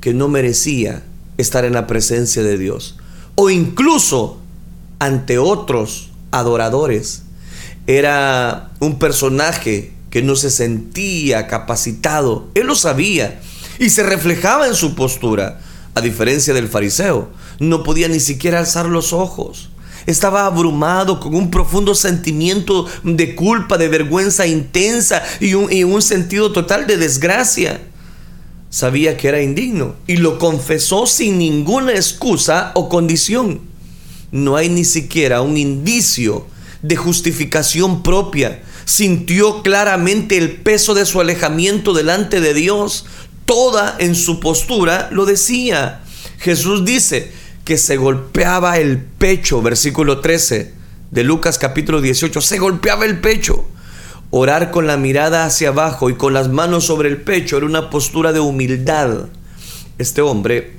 que 0.00 0.14
no 0.14 0.28
merecía 0.28 1.02
estar 1.36 1.64
en 1.64 1.74
la 1.74 1.86
presencia 1.86 2.42
de 2.42 2.56
Dios. 2.56 2.96
O 3.34 3.50
incluso 3.50 4.40
ante 4.98 5.38
otros 5.38 6.10
adoradores 6.30 7.25
era 7.86 8.70
un 8.80 8.98
personaje 8.98 9.92
que 10.10 10.22
no 10.22 10.36
se 10.36 10.50
sentía 10.50 11.46
capacitado. 11.46 12.48
Él 12.54 12.66
lo 12.66 12.74
sabía 12.74 13.40
y 13.78 13.90
se 13.90 14.02
reflejaba 14.02 14.66
en 14.66 14.74
su 14.74 14.94
postura. 14.94 15.60
A 15.94 16.00
diferencia 16.00 16.52
del 16.52 16.68
fariseo, 16.68 17.30
no 17.58 17.82
podía 17.82 18.08
ni 18.08 18.20
siquiera 18.20 18.58
alzar 18.58 18.86
los 18.86 19.12
ojos. 19.12 19.70
Estaba 20.06 20.46
abrumado 20.46 21.18
con 21.20 21.34
un 21.34 21.50
profundo 21.50 21.94
sentimiento 21.94 22.86
de 23.02 23.34
culpa, 23.34 23.78
de 23.78 23.88
vergüenza 23.88 24.46
intensa 24.46 25.22
y 25.40 25.54
un, 25.54 26.02
sentido 26.02 26.52
total 26.52 26.86
de 26.86 26.96
desgracia. 26.96 27.80
Sabía 28.68 29.16
que 29.16 29.28
era 29.28 29.42
indigno 29.42 29.94
y 30.06 30.16
lo 30.18 30.38
confesó 30.38 31.06
sin 31.06 31.38
ninguna 31.38 31.92
excusa 31.92 32.72
o 32.74 32.88
condición. 32.88 33.62
No 34.30 34.56
hay 34.56 34.68
ni 34.68 34.84
siquiera 34.84 35.40
un 35.40 35.56
indicio 35.56 36.46
de 36.82 36.96
justificación 36.96 38.02
propia. 38.02 38.62
Sintió 38.84 39.62
claramente 39.62 40.36
el 40.36 40.52
peso 40.52 40.94
de 40.94 41.06
su 41.06 41.20
alejamiento 41.20 41.92
delante 41.92 42.40
de 42.40 42.54
Dios. 42.54 43.06
Toda 43.44 43.96
en 43.98 44.14
su 44.14 44.40
postura 44.40 45.08
lo 45.12 45.24
decía. 45.26 46.02
Jesús 46.38 46.84
dice 46.84 47.32
que 47.64 47.78
se 47.78 47.96
golpeaba 47.96 48.78
el 48.78 48.98
pecho, 48.98 49.62
versículo 49.62 50.20
13 50.20 50.72
de 51.10 51.24
Lucas 51.24 51.58
capítulo 51.58 52.00
18, 52.00 52.40
se 52.40 52.58
golpeaba 52.58 53.04
el 53.04 53.20
pecho. 53.20 53.64
Orar 54.30 54.70
con 54.70 54.86
la 54.86 54.96
mirada 54.96 55.44
hacia 55.44 55.68
abajo 55.68 56.10
y 56.10 56.14
con 56.14 56.34
las 56.34 56.48
manos 56.48 56.84
sobre 56.84 57.08
el 57.08 57.22
pecho 57.22 57.56
era 57.56 57.66
una 57.66 57.90
postura 57.90 58.32
de 58.32 58.40
humildad. 58.40 59.28
Este 59.98 60.20
hombre 60.20 60.74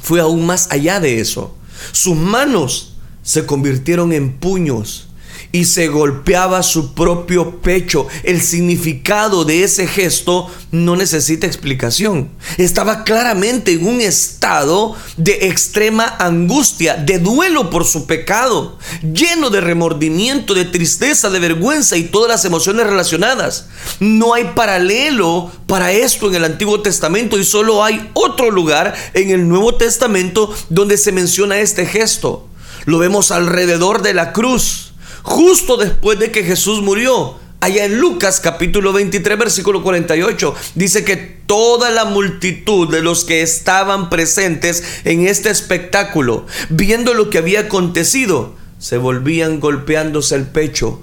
fue 0.00 0.20
aún 0.20 0.46
más 0.46 0.68
allá 0.70 1.00
de 1.00 1.20
eso. 1.20 1.56
Sus 1.92 2.16
manos 2.16 2.96
se 3.22 3.46
convirtieron 3.46 4.12
en 4.12 4.38
puños 4.38 5.08
y 5.52 5.66
se 5.66 5.88
golpeaba 5.88 6.62
su 6.62 6.94
propio 6.94 7.60
pecho. 7.60 8.06
El 8.24 8.40
significado 8.40 9.44
de 9.44 9.62
ese 9.64 9.86
gesto 9.86 10.50
no 10.70 10.96
necesita 10.96 11.46
explicación. 11.46 12.30
Estaba 12.56 13.04
claramente 13.04 13.72
en 13.72 13.86
un 13.86 14.00
estado 14.00 14.96
de 15.18 15.46
extrema 15.48 16.16
angustia, 16.18 16.96
de 16.96 17.18
duelo 17.18 17.68
por 17.68 17.84
su 17.84 18.06
pecado, 18.06 18.78
lleno 19.02 19.50
de 19.50 19.60
remordimiento, 19.60 20.54
de 20.54 20.64
tristeza, 20.64 21.28
de 21.28 21.38
vergüenza 21.38 21.96
y 21.96 22.04
todas 22.04 22.30
las 22.30 22.44
emociones 22.46 22.86
relacionadas. 22.86 23.66
No 24.00 24.32
hay 24.32 24.52
paralelo 24.54 25.52
para 25.66 25.92
esto 25.92 26.28
en 26.28 26.36
el 26.36 26.44
Antiguo 26.44 26.80
Testamento 26.80 27.38
y 27.38 27.44
solo 27.44 27.84
hay 27.84 28.10
otro 28.14 28.50
lugar 28.50 28.94
en 29.12 29.30
el 29.30 29.46
Nuevo 29.46 29.74
Testamento 29.74 30.54
donde 30.70 30.96
se 30.96 31.12
menciona 31.12 31.60
este 31.60 31.84
gesto. 31.84 32.48
Lo 32.84 32.98
vemos 32.98 33.30
alrededor 33.30 34.02
de 34.02 34.14
la 34.14 34.32
cruz, 34.32 34.91
justo 35.22 35.76
después 35.76 36.18
de 36.18 36.30
que 36.30 36.44
Jesús 36.44 36.82
murió. 36.82 37.40
Allá 37.60 37.84
en 37.84 38.00
Lucas 38.00 38.40
capítulo 38.40 38.92
23 38.92 39.38
versículo 39.38 39.84
48 39.84 40.52
dice 40.74 41.04
que 41.04 41.16
toda 41.16 41.90
la 41.90 42.04
multitud 42.04 42.90
de 42.90 43.02
los 43.02 43.24
que 43.24 43.42
estaban 43.42 44.10
presentes 44.10 44.82
en 45.04 45.28
este 45.28 45.50
espectáculo, 45.50 46.46
viendo 46.70 47.14
lo 47.14 47.30
que 47.30 47.38
había 47.38 47.60
acontecido, 47.60 48.56
se 48.80 48.98
volvían 48.98 49.60
golpeándose 49.60 50.34
el 50.34 50.46
pecho. 50.46 51.02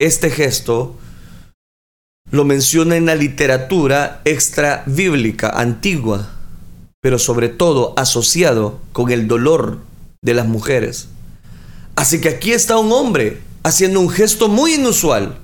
Este 0.00 0.28
gesto 0.28 0.96
lo 2.32 2.44
menciona 2.44 2.96
en 2.96 3.06
la 3.06 3.14
literatura 3.14 4.22
extra 4.24 4.82
bíblica 4.86 5.50
antigua, 5.50 6.30
pero 7.00 7.20
sobre 7.20 7.48
todo 7.48 7.94
asociado 7.96 8.80
con 8.92 9.12
el 9.12 9.28
dolor 9.28 9.78
de 10.20 10.34
las 10.34 10.46
mujeres. 10.46 11.08
Así 11.94 12.20
que 12.20 12.30
aquí 12.30 12.52
está 12.52 12.76
un 12.78 12.90
hombre 12.90 13.40
haciendo 13.62 14.00
un 14.00 14.10
gesto 14.10 14.48
muy 14.48 14.74
inusual 14.74 15.38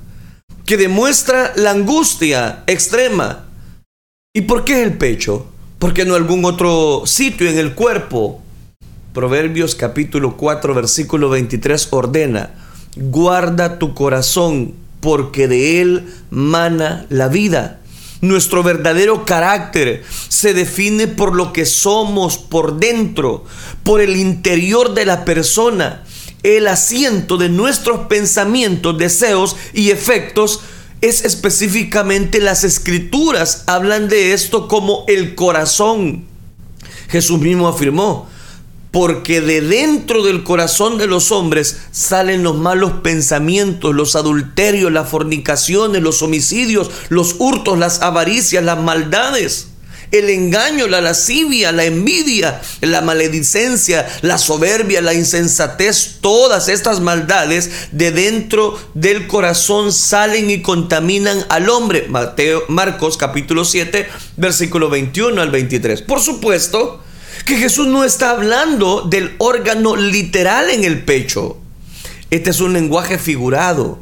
que 0.66 0.76
demuestra 0.76 1.52
la 1.56 1.70
angustia 1.70 2.62
extrema. 2.66 3.46
¿Y 4.34 4.42
por 4.42 4.64
qué 4.64 4.82
el 4.82 4.98
pecho? 4.98 5.46
¿Por 5.78 5.94
qué 5.94 6.04
no 6.04 6.14
algún 6.14 6.44
otro 6.44 7.04
sitio 7.06 7.48
en 7.48 7.58
el 7.58 7.74
cuerpo? 7.74 8.42
Proverbios 9.14 9.74
capítulo 9.74 10.36
4 10.36 10.74
versículo 10.74 11.30
23 11.30 11.88
ordena, 11.90 12.50
guarda 12.96 13.78
tu 13.78 13.94
corazón 13.94 14.74
porque 15.00 15.48
de 15.48 15.80
él 15.80 16.14
mana 16.30 17.06
la 17.08 17.28
vida. 17.28 17.80
Nuestro 18.20 18.64
verdadero 18.64 19.24
carácter 19.24 20.04
se 20.28 20.52
define 20.52 21.06
por 21.06 21.34
lo 21.34 21.52
que 21.52 21.64
somos 21.64 22.36
por 22.36 22.78
dentro, 22.78 23.44
por 23.84 24.00
el 24.00 24.16
interior 24.16 24.92
de 24.92 25.06
la 25.06 25.24
persona 25.24 26.02
el 26.42 26.68
asiento 26.68 27.36
de 27.36 27.48
nuestros 27.48 28.06
pensamientos, 28.06 28.96
deseos 28.98 29.56
y 29.72 29.90
efectos 29.90 30.60
es 31.00 31.24
específicamente 31.24 32.40
las 32.40 32.64
escrituras. 32.64 33.64
Hablan 33.66 34.08
de 34.08 34.32
esto 34.32 34.68
como 34.68 35.04
el 35.08 35.34
corazón. 35.34 36.24
Jesús 37.08 37.40
mismo 37.40 37.68
afirmó, 37.68 38.28
porque 38.90 39.40
de 39.40 39.60
dentro 39.60 40.22
del 40.24 40.44
corazón 40.44 40.98
de 40.98 41.06
los 41.06 41.32
hombres 41.32 41.78
salen 41.90 42.42
los 42.42 42.56
malos 42.56 42.92
pensamientos, 43.02 43.94
los 43.94 44.14
adulterios, 44.14 44.92
las 44.92 45.08
fornicaciones, 45.08 46.02
los 46.02 46.22
homicidios, 46.22 46.90
los 47.08 47.36
hurtos, 47.38 47.78
las 47.78 48.02
avaricias, 48.02 48.62
las 48.62 48.78
maldades 48.78 49.67
el 50.10 50.30
engaño, 50.30 50.86
la 50.86 51.00
lascivia, 51.00 51.72
la 51.72 51.84
envidia, 51.84 52.60
la 52.80 53.00
maledicencia, 53.00 54.06
la 54.22 54.38
soberbia, 54.38 55.00
la 55.00 55.14
insensatez, 55.14 56.18
todas 56.20 56.68
estas 56.68 57.00
maldades 57.00 57.70
de 57.92 58.10
dentro 58.10 58.78
del 58.94 59.26
corazón 59.26 59.92
salen 59.92 60.50
y 60.50 60.62
contaminan 60.62 61.44
al 61.48 61.68
hombre. 61.68 62.06
Mateo, 62.08 62.64
Marcos 62.68 63.16
capítulo 63.16 63.64
7, 63.64 64.08
versículo 64.36 64.88
21 64.88 65.40
al 65.40 65.50
23. 65.50 66.02
Por 66.02 66.20
supuesto 66.20 67.02
que 67.44 67.56
Jesús 67.56 67.86
no 67.86 68.04
está 68.04 68.30
hablando 68.30 69.02
del 69.02 69.34
órgano 69.38 69.96
literal 69.96 70.70
en 70.70 70.84
el 70.84 71.04
pecho. 71.04 71.58
Este 72.30 72.50
es 72.50 72.60
un 72.60 72.72
lenguaje 72.72 73.18
figurado. 73.18 73.98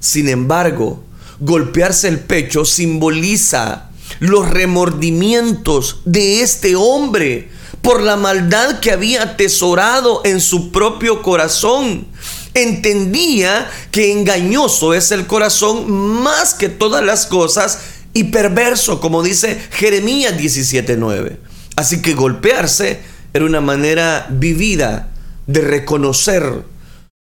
Sin 0.00 0.28
embargo, 0.28 1.04
golpearse 1.40 2.08
el 2.08 2.20
pecho 2.20 2.64
simboliza 2.64 3.89
los 4.20 4.48
remordimientos 4.48 6.00
de 6.04 6.42
este 6.42 6.76
hombre 6.76 7.48
por 7.82 8.02
la 8.02 8.16
maldad 8.16 8.80
que 8.80 8.92
había 8.92 9.22
atesorado 9.22 10.22
en 10.24 10.40
su 10.40 10.70
propio 10.70 11.22
corazón. 11.22 12.06
Entendía 12.52 13.70
que 13.90 14.12
engañoso 14.12 14.94
es 14.94 15.10
el 15.12 15.26
corazón 15.26 15.90
más 15.90 16.54
que 16.54 16.68
todas 16.68 17.04
las 17.04 17.26
cosas 17.26 17.78
y 18.12 18.24
perverso, 18.24 19.00
como 19.00 19.22
dice 19.22 19.60
Jeremías 19.70 20.36
17:9. 20.36 21.38
Así 21.76 22.02
que 22.02 22.14
golpearse 22.14 23.00
era 23.32 23.44
una 23.44 23.60
manera 23.60 24.26
vivida 24.30 25.10
de 25.46 25.60
reconocer 25.60 26.64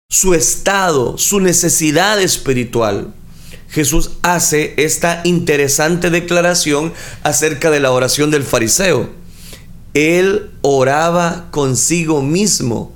su 0.08 0.34
estado, 0.34 1.18
su 1.18 1.40
necesidad 1.40 2.20
espiritual. 2.20 3.12
Jesús 3.74 4.12
hace 4.22 4.72
esta 4.76 5.20
interesante 5.24 6.08
declaración 6.08 6.92
acerca 7.24 7.72
de 7.72 7.80
la 7.80 7.90
oración 7.90 8.30
del 8.30 8.44
fariseo. 8.44 9.10
Él 9.94 10.52
oraba 10.62 11.48
consigo 11.50 12.22
mismo. 12.22 12.92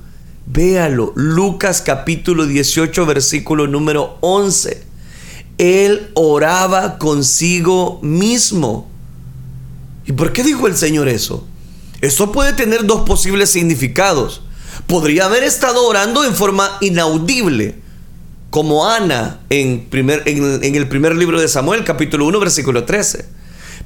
Véalo, 0.47 1.13
Lucas 1.17 1.83
capítulo 1.83 2.47
18, 2.47 3.07
versículo 3.07 3.67
número 3.67 4.19
11. 4.21 4.85
Él 5.59 6.13
oraba 6.15 6.99
consigo 6.99 7.99
mismo. 8.01 8.89
¿Y 10.07 10.13
por 10.13 10.33
qué 10.33 10.45
dijo 10.45 10.69
el 10.69 10.77
Señor 10.77 11.09
eso? 11.09 11.45
Esto 12.01 12.31
puede 12.31 12.53
tener 12.53 12.87
dos 12.87 13.01
posibles 13.01 13.51
significados. 13.51 14.43
Podría 14.87 15.25
haber 15.25 15.43
estado 15.43 15.85
orando 15.85 16.23
en 16.23 16.37
forma 16.37 16.79
inaudible 16.81 17.88
como 18.51 18.87
Ana 18.89 19.41
en, 19.51 19.89
el 19.93 20.89
primer 20.89 21.17
libro 21.17 21.41
de 21.41 21.49
Samuel, 21.49 21.85
capítulo 21.85 22.27
1, 22.27 22.41
versículo 22.41 22.85
13. 22.85 23.27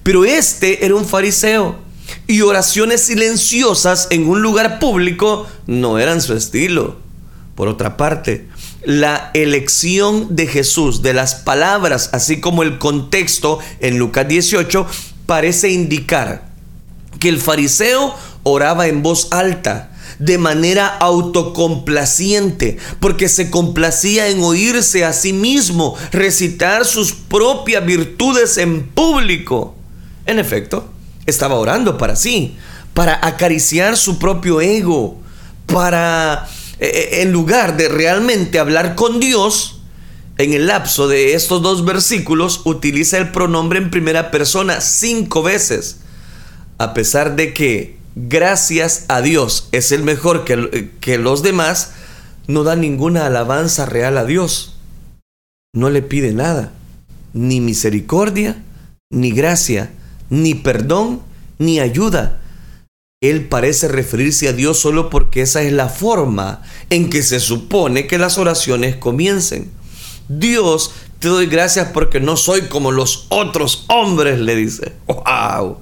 Pero 0.02 0.24
este 0.24 0.84
era 0.84 0.94
un 0.94 1.04
fariseo 1.04 1.78
y 2.26 2.42
oraciones 2.42 3.02
silenciosas 3.02 4.08
en 4.10 4.28
un 4.28 4.42
lugar 4.42 4.78
público 4.78 5.46
no 5.66 5.98
eran 5.98 6.20
su 6.20 6.34
estilo. 6.34 6.96
Por 7.54 7.68
otra 7.68 7.96
parte, 7.96 8.48
la 8.84 9.30
elección 9.34 10.34
de 10.34 10.46
Jesús 10.46 11.02
de 11.02 11.12
las 11.12 11.34
palabras, 11.34 12.10
así 12.12 12.40
como 12.40 12.62
el 12.62 12.78
contexto 12.78 13.58
en 13.80 13.98
Lucas 13.98 14.26
18, 14.26 14.86
parece 15.26 15.70
indicar 15.70 16.50
que 17.20 17.28
el 17.28 17.40
fariseo 17.40 18.14
oraba 18.42 18.86
en 18.86 19.02
voz 19.02 19.28
alta 19.30 19.91
de 20.22 20.38
manera 20.38 20.86
autocomplaciente, 20.86 22.78
porque 23.00 23.28
se 23.28 23.50
complacía 23.50 24.28
en 24.28 24.40
oírse 24.40 25.04
a 25.04 25.12
sí 25.12 25.32
mismo, 25.32 25.96
recitar 26.12 26.84
sus 26.84 27.12
propias 27.12 27.84
virtudes 27.84 28.56
en 28.56 28.86
público. 28.86 29.74
En 30.24 30.38
efecto, 30.38 30.88
estaba 31.26 31.56
orando 31.56 31.98
para 31.98 32.14
sí, 32.14 32.56
para 32.94 33.18
acariciar 33.26 33.96
su 33.96 34.20
propio 34.20 34.60
ego, 34.60 35.20
para, 35.66 36.46
eh, 36.78 36.86
eh, 36.86 37.22
en 37.22 37.32
lugar 37.32 37.76
de 37.76 37.88
realmente 37.88 38.60
hablar 38.60 38.94
con 38.94 39.18
Dios, 39.18 39.80
en 40.38 40.52
el 40.52 40.68
lapso 40.68 41.08
de 41.08 41.34
estos 41.34 41.62
dos 41.62 41.84
versículos 41.84 42.60
utiliza 42.64 43.18
el 43.18 43.32
pronombre 43.32 43.80
en 43.80 43.90
primera 43.90 44.30
persona 44.30 44.80
cinco 44.80 45.42
veces, 45.42 45.96
a 46.78 46.94
pesar 46.94 47.34
de 47.34 47.52
que 47.52 48.01
gracias 48.14 49.04
a 49.08 49.20
Dios 49.22 49.68
es 49.72 49.92
el 49.92 50.02
mejor 50.02 50.44
que, 50.44 50.90
que 51.00 51.18
los 51.18 51.42
demás, 51.42 51.92
no 52.46 52.64
da 52.64 52.76
ninguna 52.76 53.26
alabanza 53.26 53.86
real 53.86 54.18
a 54.18 54.24
Dios. 54.24 54.76
No 55.74 55.90
le 55.90 56.02
pide 56.02 56.32
nada, 56.32 56.72
ni 57.32 57.60
misericordia, 57.60 58.62
ni 59.10 59.30
gracia, 59.30 59.90
ni 60.28 60.54
perdón, 60.54 61.22
ni 61.58 61.80
ayuda. 61.80 62.40
Él 63.22 63.48
parece 63.48 63.86
referirse 63.86 64.48
a 64.48 64.52
Dios 64.52 64.80
solo 64.80 65.08
porque 65.08 65.42
esa 65.42 65.62
es 65.62 65.72
la 65.72 65.88
forma 65.88 66.62
en 66.90 67.08
que 67.08 67.22
se 67.22 67.38
supone 67.38 68.08
que 68.08 68.18
las 68.18 68.36
oraciones 68.36 68.96
comiencen. 68.96 69.70
Dios, 70.28 70.92
te 71.20 71.28
doy 71.28 71.46
gracias 71.46 71.90
porque 71.92 72.18
no 72.18 72.36
soy 72.36 72.62
como 72.62 72.90
los 72.90 73.26
otros 73.28 73.84
hombres, 73.88 74.40
le 74.40 74.56
dice. 74.56 74.92
¡Wow! 75.06 75.78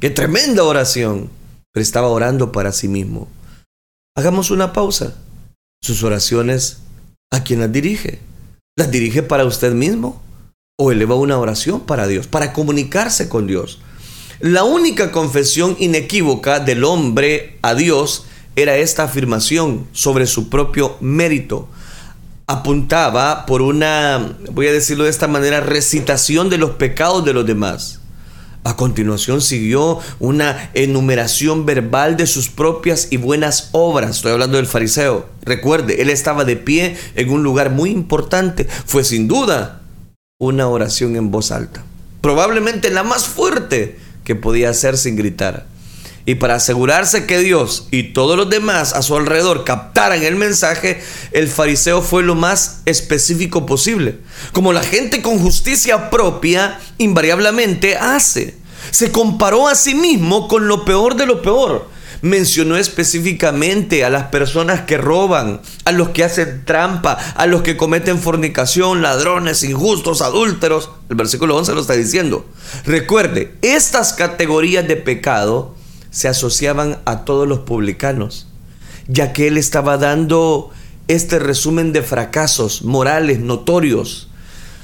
¡Qué 0.00 0.10
tremenda 0.10 0.64
oración! 0.64 1.30
Pero 1.72 1.82
estaba 1.82 2.08
orando 2.08 2.52
para 2.52 2.72
sí 2.72 2.88
mismo. 2.88 3.28
Hagamos 4.16 4.50
una 4.50 4.72
pausa. 4.72 5.16
Sus 5.82 6.02
oraciones, 6.02 6.78
¿a 7.32 7.42
quién 7.42 7.60
las 7.60 7.72
dirige? 7.72 8.20
¿Las 8.76 8.90
dirige 8.90 9.22
para 9.22 9.44
usted 9.44 9.72
mismo? 9.72 10.20
¿O 10.78 10.92
eleva 10.92 11.14
una 11.14 11.38
oración 11.38 11.80
para 11.80 12.06
Dios, 12.06 12.26
para 12.26 12.52
comunicarse 12.52 13.28
con 13.28 13.46
Dios? 13.46 13.80
La 14.40 14.64
única 14.64 15.12
confesión 15.12 15.76
inequívoca 15.78 16.60
del 16.60 16.84
hombre 16.84 17.58
a 17.62 17.74
Dios 17.74 18.24
era 18.56 18.76
esta 18.76 19.04
afirmación 19.04 19.86
sobre 19.92 20.26
su 20.26 20.48
propio 20.48 20.96
mérito. 21.00 21.68
apuntaba 22.46 23.46
por 23.46 23.62
una, 23.62 24.36
voy 24.50 24.66
a 24.66 24.72
decirlo 24.72 25.04
de 25.04 25.10
esta 25.10 25.28
manera, 25.28 25.60
recitación 25.60 26.50
de 26.50 26.58
los 26.58 26.70
pecados 26.70 27.24
de 27.24 27.32
los 27.32 27.46
demás. 27.46 27.99
A 28.62 28.76
continuación 28.76 29.40
siguió 29.40 30.00
una 30.18 30.70
enumeración 30.74 31.64
verbal 31.64 32.18
de 32.18 32.26
sus 32.26 32.50
propias 32.50 33.08
y 33.10 33.16
buenas 33.16 33.70
obras. 33.72 34.16
Estoy 34.16 34.32
hablando 34.32 34.58
del 34.58 34.66
fariseo. 34.66 35.26
Recuerde, 35.42 36.02
él 36.02 36.10
estaba 36.10 36.44
de 36.44 36.56
pie 36.56 36.96
en 37.14 37.30
un 37.30 37.42
lugar 37.42 37.70
muy 37.70 37.90
importante. 37.90 38.66
Fue 38.84 39.02
sin 39.02 39.28
duda 39.28 39.80
una 40.38 40.68
oración 40.68 41.16
en 41.16 41.30
voz 41.30 41.52
alta. 41.52 41.82
Probablemente 42.20 42.90
la 42.90 43.02
más 43.02 43.26
fuerte 43.26 43.98
que 44.24 44.34
podía 44.34 44.68
hacer 44.68 44.98
sin 44.98 45.16
gritar. 45.16 45.66
Y 46.26 46.34
para 46.36 46.56
asegurarse 46.56 47.26
que 47.26 47.38
Dios 47.38 47.88
y 47.90 48.12
todos 48.12 48.36
los 48.36 48.50
demás 48.50 48.92
a 48.92 49.02
su 49.02 49.16
alrededor 49.16 49.64
captaran 49.64 50.22
el 50.22 50.36
mensaje, 50.36 51.02
el 51.32 51.48
fariseo 51.48 52.02
fue 52.02 52.22
lo 52.22 52.34
más 52.34 52.82
específico 52.84 53.64
posible. 53.64 54.18
Como 54.52 54.72
la 54.72 54.82
gente 54.82 55.22
con 55.22 55.38
justicia 55.38 56.10
propia 56.10 56.78
invariablemente 56.98 57.96
hace. 57.96 58.54
Se 58.90 59.12
comparó 59.12 59.68
a 59.68 59.74
sí 59.74 59.94
mismo 59.94 60.48
con 60.48 60.68
lo 60.68 60.84
peor 60.84 61.16
de 61.16 61.26
lo 61.26 61.42
peor. 61.42 61.88
Mencionó 62.22 62.76
específicamente 62.76 64.04
a 64.04 64.10
las 64.10 64.24
personas 64.24 64.82
que 64.82 64.98
roban, 64.98 65.62
a 65.86 65.92
los 65.92 66.10
que 66.10 66.22
hacen 66.22 66.66
trampa, 66.66 67.14
a 67.14 67.46
los 67.46 67.62
que 67.62 67.78
cometen 67.78 68.18
fornicación, 68.18 69.00
ladrones, 69.00 69.64
injustos, 69.64 70.20
adúlteros. 70.20 70.90
El 71.08 71.16
versículo 71.16 71.56
11 71.56 71.74
lo 71.74 71.80
está 71.80 71.94
diciendo. 71.94 72.44
Recuerde, 72.84 73.54
estas 73.62 74.12
categorías 74.12 74.86
de 74.86 74.96
pecado 74.96 75.79
se 76.10 76.28
asociaban 76.28 76.98
a 77.04 77.24
todos 77.24 77.46
los 77.46 77.60
publicanos, 77.60 78.46
ya 79.08 79.32
que 79.32 79.48
él 79.48 79.56
estaba 79.56 79.96
dando 79.96 80.70
este 81.08 81.38
resumen 81.38 81.92
de 81.92 82.02
fracasos 82.02 82.82
morales 82.82 83.40
notorios. 83.40 84.28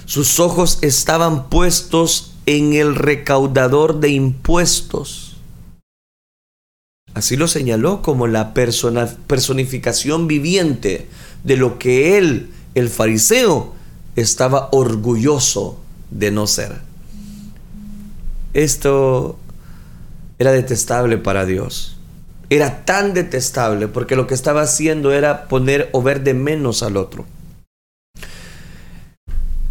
Sus 0.06 0.40
ojos 0.40 0.78
estaban 0.82 1.48
puestos 1.48 2.32
en 2.46 2.72
el 2.74 2.94
recaudador 2.94 4.00
de 4.00 4.10
impuestos. 4.10 5.36
Así 7.14 7.36
lo 7.36 7.48
señaló 7.48 8.02
como 8.02 8.26
la 8.26 8.52
personificación 8.54 10.26
viviente 10.26 11.08
de 11.44 11.56
lo 11.56 11.78
que 11.78 12.18
él, 12.18 12.50
el 12.74 12.88
fariseo, 12.88 13.74
estaba 14.16 14.68
orgulloso 14.72 15.80
de 16.10 16.30
no 16.30 16.46
ser. 16.46 16.80
Esto 18.52 19.38
era 20.38 20.52
detestable 20.52 21.18
para 21.18 21.46
Dios. 21.46 21.96
Era 22.48 22.84
tan 22.84 23.14
detestable 23.14 23.88
porque 23.88 24.16
lo 24.16 24.26
que 24.26 24.34
estaba 24.34 24.62
haciendo 24.62 25.12
era 25.12 25.48
poner 25.48 25.88
o 25.92 26.02
ver 26.02 26.22
de 26.22 26.34
menos 26.34 26.82
al 26.82 26.96
otro. 26.96 27.24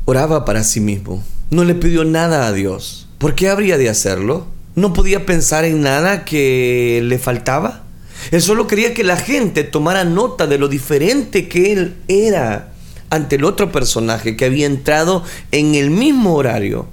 Oraba 0.06 0.46
para 0.46 0.64
sí 0.64 0.80
mismo. 0.80 1.24
No 1.50 1.64
le 1.64 1.76
pidió 1.76 2.04
nada 2.04 2.48
a 2.48 2.54
Dios. 2.54 3.08
¿Por 3.18 3.36
qué 3.36 3.50
habría 3.50 3.78
de 3.78 3.90
hacerlo? 3.90 4.48
¿No 4.76 4.94
podía 4.94 5.26
pensar 5.26 5.64
en 5.64 5.82
nada 5.82 6.26
que 6.26 7.02
le 7.04 7.18
faltaba? 7.18 7.84
Él 8.32 8.42
solo 8.42 8.68
quería 8.68 8.94
que 8.94 9.04
la 9.04 9.18
gente 9.18 9.64
tomara 9.64 10.04
nota 10.04 10.48
de 10.48 10.58
lo 10.58 10.68
diferente 10.68 11.48
que 11.48 11.72
él 11.72 11.96
era 12.08 12.74
ante 13.10 13.36
el 13.36 13.46
otro 13.46 13.72
personaje 13.72 14.36
que 14.36 14.46
había 14.46 14.66
entrado 14.66 15.24
en 15.52 15.76
el 15.76 15.92
mismo 15.92 16.36
horario 16.36 16.88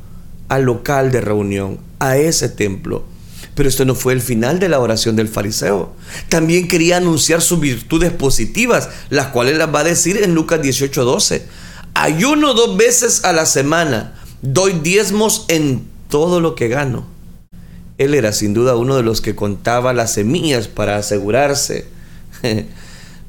al 0.48 0.62
local 0.64 1.11
de 1.11 1.22
reunión, 1.22 1.78
a 1.98 2.16
ese 2.18 2.48
templo, 2.48 3.04
pero 3.54 3.68
esto 3.68 3.84
no 3.84 3.94
fue 3.94 4.14
el 4.14 4.20
final 4.20 4.58
de 4.58 4.68
la 4.68 4.80
oración 4.80 5.16
del 5.16 5.28
fariseo. 5.28 5.92
También 6.28 6.68
quería 6.68 6.96
anunciar 6.96 7.42
sus 7.42 7.60
virtudes 7.60 8.10
positivas, 8.10 8.88
las 9.10 9.28
cuales 9.28 9.58
las 9.58 9.74
va 9.74 9.80
a 9.80 9.84
decir 9.84 10.22
en 10.22 10.34
Lucas 10.34 10.60
18:12. 10.62 11.42
Ayuno 11.94 12.54
dos 12.54 12.76
veces 12.76 13.24
a 13.24 13.32
la 13.32 13.44
semana, 13.44 14.14
doy 14.40 14.72
diezmos 14.72 15.44
en 15.48 15.86
todo 16.08 16.40
lo 16.40 16.54
que 16.54 16.68
gano. 16.68 17.06
Él 17.98 18.14
era 18.14 18.32
sin 18.32 18.54
duda 18.54 18.76
uno 18.76 18.96
de 18.96 19.02
los 19.02 19.20
que 19.20 19.36
contaba 19.36 19.92
las 19.92 20.14
semillas 20.14 20.66
para 20.68 20.96
asegurarse 20.96 21.86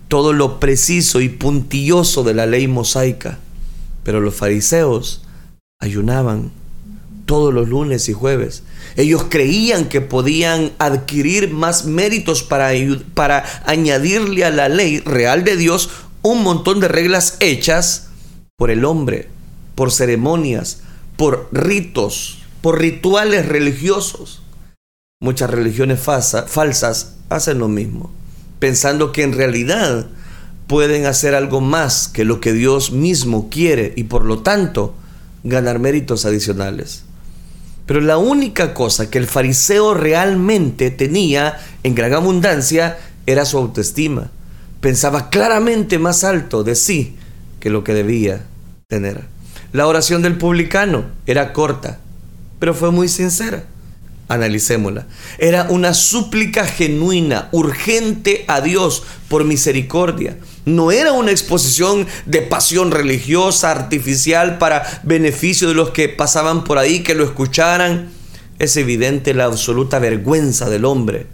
todo 0.07 0.31
lo 0.31 0.59
preciso 0.59 1.19
y 1.19 1.27
puntilloso 1.27 2.23
de 2.23 2.33
la 2.33 2.45
ley 2.45 2.67
mosaica. 2.67 3.39
Pero 4.03 4.21
los 4.21 4.35
fariseos 4.35 5.23
ayunaban 5.79 6.51
todos 7.33 7.51
los 7.51 7.67
lunes 7.67 8.09
y 8.09 8.13
jueves 8.13 8.61
ellos 8.95 9.25
creían 9.27 9.89
que 9.89 10.01
podían 10.01 10.71
adquirir 10.77 11.51
más 11.51 11.85
méritos 11.85 12.43
para, 12.43 12.69
para 13.15 13.43
añadirle 13.65 14.45
a 14.45 14.51
la 14.51 14.69
ley 14.69 14.99
real 14.99 15.43
de 15.43 15.57
Dios 15.57 15.89
un 16.21 16.43
montón 16.43 16.79
de 16.79 16.89
reglas 16.89 17.37
hechas 17.39 18.09
por 18.55 18.69
el 18.69 18.85
hombre, 18.85 19.29
por 19.73 19.91
ceremonias, 19.91 20.83
por 21.17 21.49
ritos, 21.51 22.37
por 22.61 22.79
rituales 22.79 23.47
religiosos. 23.47 24.43
Muchas 25.19 25.49
religiones 25.49 25.99
falsas 25.99 27.15
hacen 27.29 27.57
lo 27.57 27.67
mismo, 27.67 28.11
pensando 28.59 29.11
que 29.11 29.23
en 29.23 29.33
realidad 29.33 30.05
pueden 30.67 31.07
hacer 31.07 31.33
algo 31.33 31.61
más 31.61 32.07
que 32.07 32.25
lo 32.25 32.39
que 32.39 32.53
Dios 32.53 32.91
mismo 32.91 33.49
quiere 33.49 33.91
y 33.95 34.03
por 34.03 34.23
lo 34.23 34.43
tanto 34.43 34.93
ganar 35.43 35.79
méritos 35.79 36.25
adicionales. 36.25 37.05
Pero 37.85 38.01
la 38.01 38.17
única 38.17 38.73
cosa 38.73 39.09
que 39.09 39.17
el 39.17 39.27
fariseo 39.27 39.93
realmente 39.93 40.89
tenía 40.89 41.59
en 41.83 41.95
gran 41.95 42.13
abundancia 42.13 42.97
era 43.25 43.45
su 43.45 43.57
autoestima. 43.57 44.31
Pensaba 44.79 45.29
claramente 45.29 45.99
más 45.99 46.23
alto 46.23 46.63
de 46.63 46.75
sí 46.75 47.15
que 47.59 47.69
lo 47.69 47.83
que 47.83 47.93
debía 47.93 48.45
tener. 48.87 49.21
La 49.71 49.87
oración 49.87 50.21
del 50.21 50.37
publicano 50.37 51.05
era 51.25 51.51
corta, 51.51 51.99
pero 52.59 52.73
fue 52.73 52.91
muy 52.91 53.09
sincera. 53.09 53.63
Analicémosla. 54.29 55.05
Era 55.37 55.67
una 55.69 55.93
súplica 55.93 56.65
genuina, 56.65 57.49
urgente 57.51 58.45
a 58.47 58.61
Dios 58.61 59.03
por 59.27 59.43
misericordia. 59.43 60.37
No 60.65 60.91
era 60.91 61.11
una 61.11 61.31
exposición 61.31 62.07
de 62.25 62.41
pasión 62.41 62.91
religiosa, 62.91 63.71
artificial, 63.71 64.57
para 64.57 65.01
beneficio 65.03 65.67
de 65.67 65.73
los 65.73 65.89
que 65.89 66.09
pasaban 66.09 66.63
por 66.63 66.77
ahí, 66.77 67.03
que 67.03 67.15
lo 67.15 67.25
escucharan. 67.25 68.09
Es 68.59 68.77
evidente 68.77 69.33
la 69.33 69.45
absoluta 69.45 69.99
vergüenza 69.99 70.69
del 70.69 70.85
hombre, 70.85 71.27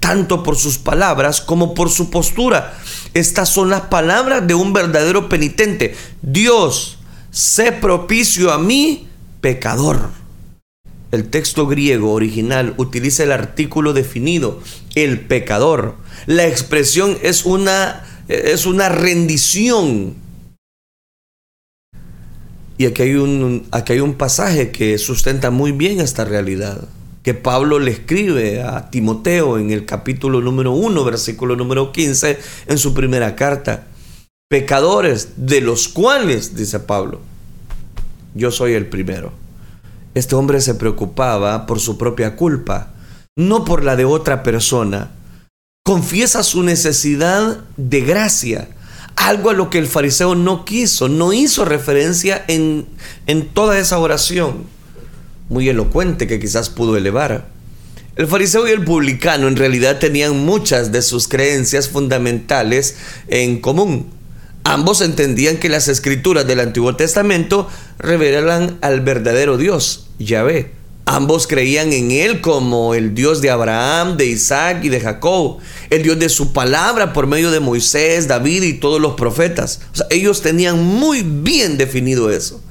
tanto 0.00 0.42
por 0.42 0.56
sus 0.56 0.76
palabras 0.76 1.40
como 1.40 1.72
por 1.72 1.90
su 1.90 2.10
postura. 2.10 2.74
Estas 3.14 3.48
son 3.48 3.70
las 3.70 3.82
palabras 3.82 4.46
de 4.46 4.54
un 4.54 4.72
verdadero 4.74 5.28
penitente. 5.30 5.94
Dios, 6.20 6.98
sé 7.30 7.72
propicio 7.72 8.52
a 8.52 8.58
mí, 8.58 9.08
pecador. 9.40 10.10
El 11.10 11.30
texto 11.30 11.66
griego 11.68 12.12
original 12.12 12.74
utiliza 12.76 13.22
el 13.22 13.30
artículo 13.32 13.92
definido, 13.92 14.60
el 14.96 15.20
pecador. 15.20 15.94
La 16.26 16.46
expresión 16.46 17.16
es 17.22 17.44
una 17.44 18.04
es 18.28 18.66
una 18.66 18.88
rendición. 18.88 20.14
Y 22.76 22.86
aquí 22.86 23.02
hay, 23.02 23.14
un, 23.14 23.66
aquí 23.70 23.94
hay 23.94 24.00
un 24.00 24.14
pasaje 24.14 24.72
que 24.72 24.98
sustenta 24.98 25.50
muy 25.50 25.72
bien 25.72 26.00
esta 26.00 26.24
realidad, 26.24 26.88
que 27.22 27.32
Pablo 27.32 27.78
le 27.78 27.92
escribe 27.92 28.62
a 28.62 28.90
Timoteo 28.90 29.58
en 29.58 29.70
el 29.70 29.86
capítulo 29.86 30.40
número 30.40 30.72
1, 30.72 31.04
versículo 31.04 31.54
número 31.54 31.92
15, 31.92 32.38
en 32.66 32.78
su 32.78 32.92
primera 32.92 33.36
carta. 33.36 33.86
Pecadores 34.48 35.34
de 35.36 35.60
los 35.60 35.88
cuales, 35.88 36.56
dice 36.56 36.80
Pablo, 36.80 37.20
yo 38.34 38.50
soy 38.50 38.72
el 38.72 38.86
primero. 38.86 39.32
Este 40.14 40.34
hombre 40.34 40.60
se 40.60 40.74
preocupaba 40.74 41.66
por 41.66 41.78
su 41.78 41.96
propia 41.96 42.34
culpa, 42.34 42.92
no 43.36 43.64
por 43.64 43.84
la 43.84 43.96
de 43.96 44.04
otra 44.04 44.42
persona 44.42 45.10
confiesa 45.86 46.42
su 46.42 46.62
necesidad 46.62 47.58
de 47.76 48.00
gracia, 48.00 48.68
algo 49.16 49.50
a 49.50 49.52
lo 49.52 49.68
que 49.68 49.76
el 49.76 49.86
fariseo 49.86 50.34
no 50.34 50.64
quiso, 50.64 51.10
no 51.10 51.34
hizo 51.34 51.66
referencia 51.66 52.42
en, 52.48 52.86
en 53.26 53.46
toda 53.48 53.78
esa 53.78 53.98
oración, 53.98 54.64
muy 55.50 55.68
elocuente 55.68 56.26
que 56.26 56.40
quizás 56.40 56.70
pudo 56.70 56.96
elevar. 56.96 57.48
El 58.16 58.26
fariseo 58.26 58.66
y 58.66 58.70
el 58.70 58.82
publicano 58.82 59.46
en 59.46 59.56
realidad 59.56 59.98
tenían 59.98 60.38
muchas 60.38 60.90
de 60.90 61.02
sus 61.02 61.28
creencias 61.28 61.90
fundamentales 61.90 62.96
en 63.28 63.60
común. 63.60 64.06
Ambos 64.64 65.02
entendían 65.02 65.58
que 65.58 65.68
las 65.68 65.88
escrituras 65.88 66.46
del 66.46 66.60
Antiguo 66.60 66.96
Testamento 66.96 67.68
revelan 67.98 68.78
al 68.80 69.02
verdadero 69.02 69.58
Dios, 69.58 70.06
Yahvé 70.18 70.73
Ambos 71.06 71.46
creían 71.46 71.92
en 71.92 72.10
Él 72.10 72.40
como 72.40 72.94
el 72.94 73.14
Dios 73.14 73.42
de 73.42 73.50
Abraham, 73.50 74.16
de 74.16 74.26
Isaac 74.26 74.84
y 74.84 74.88
de 74.88 75.00
Jacob, 75.00 75.58
el 75.90 76.02
Dios 76.02 76.18
de 76.18 76.30
su 76.30 76.54
palabra 76.54 77.12
por 77.12 77.26
medio 77.26 77.50
de 77.50 77.60
Moisés, 77.60 78.26
David 78.26 78.62
y 78.62 78.74
todos 78.74 79.00
los 79.00 79.14
profetas. 79.14 79.80
ellos 80.08 80.40
tenían 80.40 80.82
muy 80.82 81.22
bien 81.22 81.76
definido 81.76 82.30
eso. 82.30 82.62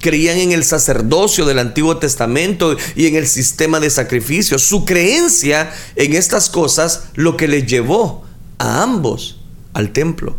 Creían 0.00 0.38
en 0.38 0.52
el 0.52 0.64
sacerdocio 0.64 1.44
del 1.44 1.58
Antiguo 1.58 1.98
Testamento 1.98 2.76
y 2.96 3.06
en 3.06 3.14
el 3.14 3.26
sistema 3.26 3.78
de 3.78 3.90
sacrificios. 3.90 4.62
Su 4.62 4.84
creencia 4.84 5.70
en 5.94 6.14
estas 6.14 6.48
cosas 6.48 7.04
lo 7.14 7.36
que 7.36 7.46
les 7.46 7.66
llevó 7.66 8.24
a 8.58 8.82
ambos 8.82 9.40
al 9.74 9.92
templo. 9.92 10.36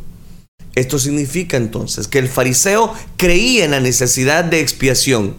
Esto 0.76 0.98
significa 0.98 1.56
entonces 1.56 2.08
que 2.08 2.18
el 2.18 2.28
fariseo 2.28 2.94
creía 3.16 3.64
en 3.66 3.72
la 3.72 3.80
necesidad 3.80 4.44
de 4.44 4.60
expiación. 4.60 5.36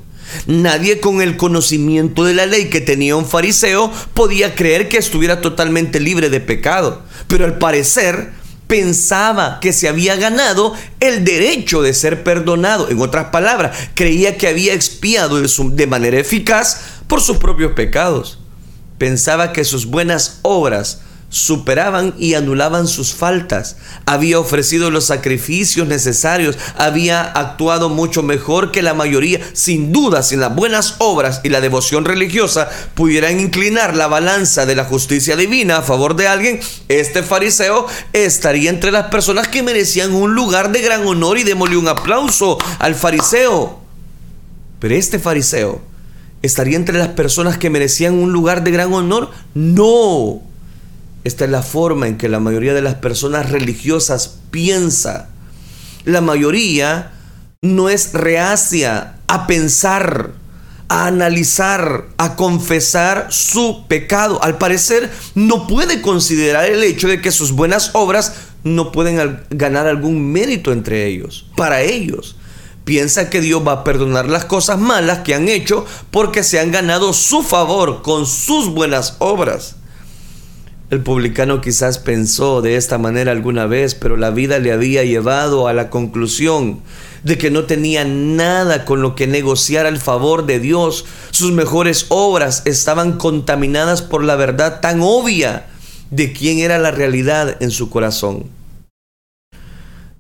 Nadie 0.47 1.01
con 1.01 1.23
el 1.23 1.37
conocimiento 1.37 2.25
de 2.25 2.35
la 2.35 2.47
ley 2.47 2.69
que 2.69 2.81
tenía 2.81 3.17
un 3.17 3.27
fariseo 3.27 3.91
podía 4.15 4.55
creer 4.55 4.89
que 4.89 4.99
estuviera 4.99 5.41
totalmente 5.41 6.01
libre 6.01 6.31
de 6.31 6.41
pecado. 6.41 7.03
Pero 7.29 7.45
al 7.45 7.59
parecer 7.59 8.33
pensaba 8.67 9.61
que 9.61 9.73
se 9.73 9.89
había 9.89 10.17
ganado 10.17 10.75
el 11.01 11.25
derecho 11.25 11.83
de 11.83 11.95
ser 11.95 12.25
perdonado. 12.25 12.89
En 12.89 13.01
otras 13.01 13.27
palabras, 13.27 13.77
creía 13.95 14.37
que 14.37 14.49
había 14.49 14.75
expiado 14.75 15.41
de 15.41 15.87
manera 15.87 16.19
eficaz 16.19 16.81
por 17.07 17.21
sus 17.21 17.37
propios 17.37 17.73
pecados. 17.73 18.39
Pensaba 18.99 19.53
que 19.53 19.65
sus 19.65 19.87
buenas 19.87 20.39
obras 20.43 21.01
superaban 21.35 22.15
y 22.17 22.35
anulaban 22.35 22.87
sus 22.87 23.13
faltas, 23.13 23.77
había 24.07 24.39
ofrecido 24.39 24.93
los 24.93 25.07
sacrificios 25.07 25.89
necesarios, 25.89 26.57
había 26.79 27.23
actuado 27.23 27.89
mucho 27.89 28.23
mejor 28.23 28.71
que 28.71 28.83
la 28.83 28.95
mayoría. 28.95 29.41
Sin 29.53 29.91
duda, 29.91 30.23
sin 30.23 30.39
las 30.39 30.55
buenas 30.55 30.95
obras 30.99 31.41
y 31.43 31.49
la 31.49 31.61
devoción 31.61 32.05
religiosa 32.05 32.69
pudieran 32.95 33.41
inclinar 33.41 33.97
la 33.97 34.07
balanza 34.07 34.65
de 34.65 34.77
la 34.77 34.85
justicia 34.85 35.35
divina 35.35 35.79
a 35.79 35.83
favor 35.83 36.15
de 36.15 36.29
alguien, 36.29 36.61
este 36.87 37.25
fariseo 37.25 37.89
estaría 38.13 38.71
entre 38.71 38.93
las 38.93 39.09
personas 39.09 39.49
que 39.49 39.65
merecían 39.65 40.15
un 40.15 40.37
lugar 40.37 40.71
de 40.71 40.83
gran 40.83 41.05
honor 41.05 41.37
y 41.39 41.43
démosle 41.43 41.77
un 41.77 41.89
aplauso 41.89 42.59
al 42.79 42.95
fariseo. 42.95 43.81
Pero 44.79 44.95
este 44.95 45.19
fariseo 45.19 45.83
estaría 46.43 46.77
entre 46.77 46.97
las 46.97 47.09
personas 47.09 47.59
que 47.59 47.71
merecían 47.71 48.15
un 48.15 48.33
lugar 48.33 48.63
de 48.63 48.71
gran 48.71 48.93
honor. 48.93 49.33
No 49.55 50.54
esta 51.25 51.47
es 51.47 51.51
la 51.51 51.63
forma 51.63 52.07
en 52.07 52.19
que 52.19 52.29
la 52.29 52.39
mayoría 52.39 52.75
de 52.75 52.83
las 52.83 52.97
personas 52.97 53.51
religiosas 53.51 54.39
piensa. 54.51 55.31
La 56.05 56.21
mayoría 56.21 57.13
no 57.63 57.89
es 57.89 58.13
reacia 58.13 59.15
a 59.27 59.47
pensar, 59.47 60.33
a 60.89 61.07
analizar, 61.07 62.09
a 62.19 62.37
confesar 62.37 63.29
su 63.31 63.87
pecado. 63.89 64.43
Al 64.43 64.59
parecer 64.59 65.11
no 65.35 65.67
puede 65.67 66.03
considerar 66.03 66.67
el 66.67 66.83
hecho 66.83 67.09
de 67.09 67.23
que 67.23 67.33
sus 67.33 67.53
buenas 67.53 67.91
obras 67.95 68.35
no 68.63 68.93
pueden 68.93 69.41
ganar 69.49 69.87
algún 69.87 70.31
mérito 70.31 70.73
entre 70.73 71.07
ellos, 71.07 71.47
para 71.57 71.81
ellos. 71.81 72.37
Piensa 72.85 73.31
que 73.31 73.41
Dios 73.41 73.67
va 73.67 73.73
a 73.73 73.85
perdonar 73.85 74.29
las 74.29 74.45
cosas 74.45 74.79
malas 74.79 75.21
que 75.21 75.35
han 75.35 75.49
hecho 75.49 75.87
porque 76.11 76.43
se 76.43 76.61
han 76.61 76.71
ganado 76.71 77.15
su 77.15 77.43
favor 77.43 78.03
con 78.03 78.27
sus 78.27 78.69
buenas 78.69 79.17
obras. 79.21 79.77
El 80.91 81.01
publicano 81.01 81.63
quizás 81.63 81.99
pensó 81.99 82.61
de 82.61 82.77
esta 82.77 82.99
manera 82.99 83.33
alguna 83.33 83.67
vez, 83.67 83.95
pero 83.95 84.17
la 84.19 84.31
vida 84.31 84.59
le 84.59 84.71
había 84.71 85.03
llevado 85.03 85.67
a 85.67 85.73
la 85.73 85.89
conclusión 85.89 86.81
de 87.23 87.39
que 87.39 87.51
no 87.51 87.65
tenía 87.65 88.05
nada 88.05 88.85
con 88.85 89.01
lo 89.01 89.15
que 89.15 89.27
negociar 89.27 89.87
al 89.87 89.99
favor 89.99 90.45
de 90.45 90.61
Dios. 90.61 91.07
Sus 91.31 91.53
mejores 91.53 92.07
obras 92.11 92.63
estaban 92.67 93.17
contaminadas 93.17 94.03
por 94.03 94.23
la 94.23 94.37
verdad 94.37 94.81
tan 94.81 95.01
obvia 95.01 95.67
de 96.11 96.35
quién 96.35 96.59
era 96.59 96.79
la 96.79 96.91
realidad 96.91 97.57
en 97.61 97.71
su 97.71 97.89
corazón. 97.89 98.45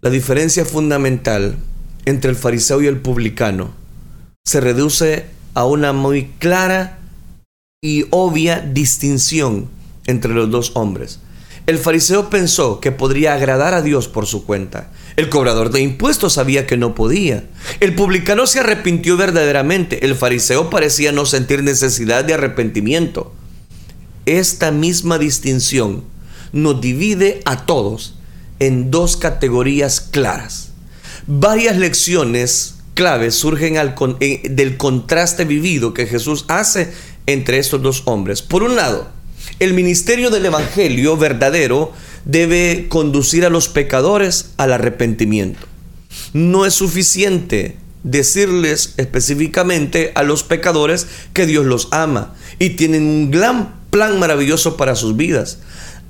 La 0.00 0.08
diferencia 0.08 0.64
fundamental 0.64 1.56
entre 2.06 2.30
el 2.30 2.36
fariseo 2.36 2.80
y 2.82 2.86
el 2.86 3.00
publicano 3.00 3.72
se 4.44 4.60
reduce 4.60 5.26
a 5.52 5.66
una 5.66 5.92
muy 5.92 6.30
clara 6.38 6.98
y 7.82 8.06
obvia 8.10 8.60
distinción 8.60 9.68
entre 10.06 10.34
los 10.34 10.50
dos 10.50 10.72
hombres. 10.74 11.20
El 11.66 11.78
fariseo 11.78 12.28
pensó 12.28 12.78
que 12.80 12.92
podría 12.92 13.34
agradar 13.34 13.72
a 13.72 13.80
Dios 13.80 14.06
por 14.06 14.26
su 14.26 14.44
cuenta. 14.44 14.90
El 15.16 15.30
cobrador 15.30 15.70
de 15.70 15.80
impuestos 15.80 16.34
sabía 16.34 16.66
que 16.66 16.76
no 16.76 16.94
podía. 16.94 17.44
El 17.80 17.94
publicano 17.94 18.46
se 18.46 18.60
arrepintió 18.60 19.16
verdaderamente. 19.16 20.04
El 20.04 20.14
fariseo 20.14 20.68
parecía 20.68 21.10
no 21.10 21.24
sentir 21.24 21.62
necesidad 21.62 22.22
de 22.22 22.34
arrepentimiento. 22.34 23.32
Esta 24.26 24.72
misma 24.72 25.16
distinción 25.18 26.04
nos 26.52 26.82
divide 26.82 27.40
a 27.46 27.64
todos 27.64 28.16
en 28.58 28.90
dos 28.90 29.16
categorías 29.16 30.00
claras. 30.00 30.72
Varias 31.26 31.78
lecciones 31.78 32.76
claves 32.92 33.34
surgen 33.34 33.76
eh, 33.76 34.42
del 34.50 34.76
contraste 34.76 35.46
vivido 35.46 35.94
que 35.94 36.06
Jesús 36.06 36.44
hace 36.48 36.92
entre 37.26 37.58
estos 37.58 37.82
dos 37.82 38.02
hombres. 38.04 38.42
Por 38.42 38.62
un 38.62 38.76
lado, 38.76 39.08
el 39.60 39.72
ministerio 39.72 40.30
del 40.30 40.46
Evangelio 40.46 41.16
verdadero 41.16 41.92
debe 42.24 42.86
conducir 42.88 43.44
a 43.44 43.50
los 43.50 43.68
pecadores 43.68 44.50
al 44.56 44.72
arrepentimiento. 44.72 45.66
No 46.32 46.66
es 46.66 46.74
suficiente 46.74 47.76
decirles 48.02 48.94
específicamente 48.96 50.12
a 50.14 50.22
los 50.22 50.42
pecadores 50.42 51.06
que 51.32 51.46
Dios 51.46 51.66
los 51.66 51.88
ama 51.92 52.34
y 52.58 52.70
tienen 52.70 53.02
un 53.02 53.30
gran 53.30 53.74
plan 53.90 54.18
maravilloso 54.18 54.76
para 54.76 54.96
sus 54.96 55.16
vidas. 55.16 55.58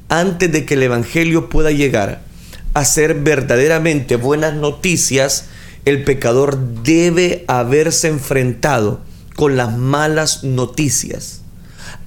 Antes 0.08 0.50
de 0.50 0.64
que 0.64 0.74
el 0.74 0.82
Evangelio 0.82 1.48
pueda 1.48 1.70
llegar 1.70 2.22
a 2.72 2.84
ser 2.84 3.14
verdaderamente 3.14 4.16
buenas 4.16 4.54
noticias, 4.54 5.46
el 5.84 6.02
pecador 6.02 6.58
debe 6.82 7.44
haberse 7.46 8.08
enfrentado 8.08 9.00
con 9.36 9.56
las 9.56 9.76
malas 9.76 10.44
noticias 10.44 11.43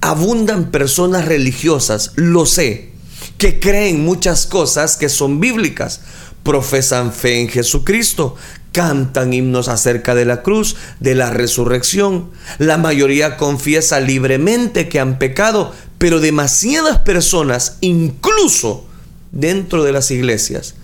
abundan 0.00 0.70
personas 0.70 1.24
religiosas, 1.26 2.12
lo 2.16 2.46
sé, 2.46 2.90
que 3.36 3.60
creen 3.60 4.04
muchas 4.04 4.46
cosas 4.46 4.96
que 4.96 5.08
son 5.08 5.40
bíblicas, 5.40 6.00
profesan 6.42 7.12
fe 7.12 7.40
en 7.40 7.48
Jesucristo, 7.48 8.36
cantan 8.72 9.32
himnos 9.32 9.68
acerca 9.68 10.14
de 10.14 10.24
la 10.24 10.42
cruz, 10.42 10.76
de 11.00 11.14
la 11.14 11.30
resurrección. 11.30 12.30
La 12.58 12.78
mayoría 12.78 13.36
confiesa 13.36 14.00
libremente 14.00 14.88
que 14.88 15.00
han 15.00 15.18
pecado, 15.18 15.72
pero 15.98 16.20
demasiadas 16.20 17.00
personas, 17.00 17.78
incluso 17.80 18.86
dentro 19.32 19.84
de 19.84 19.92
las 19.92 20.10
iglesias, 20.10 20.74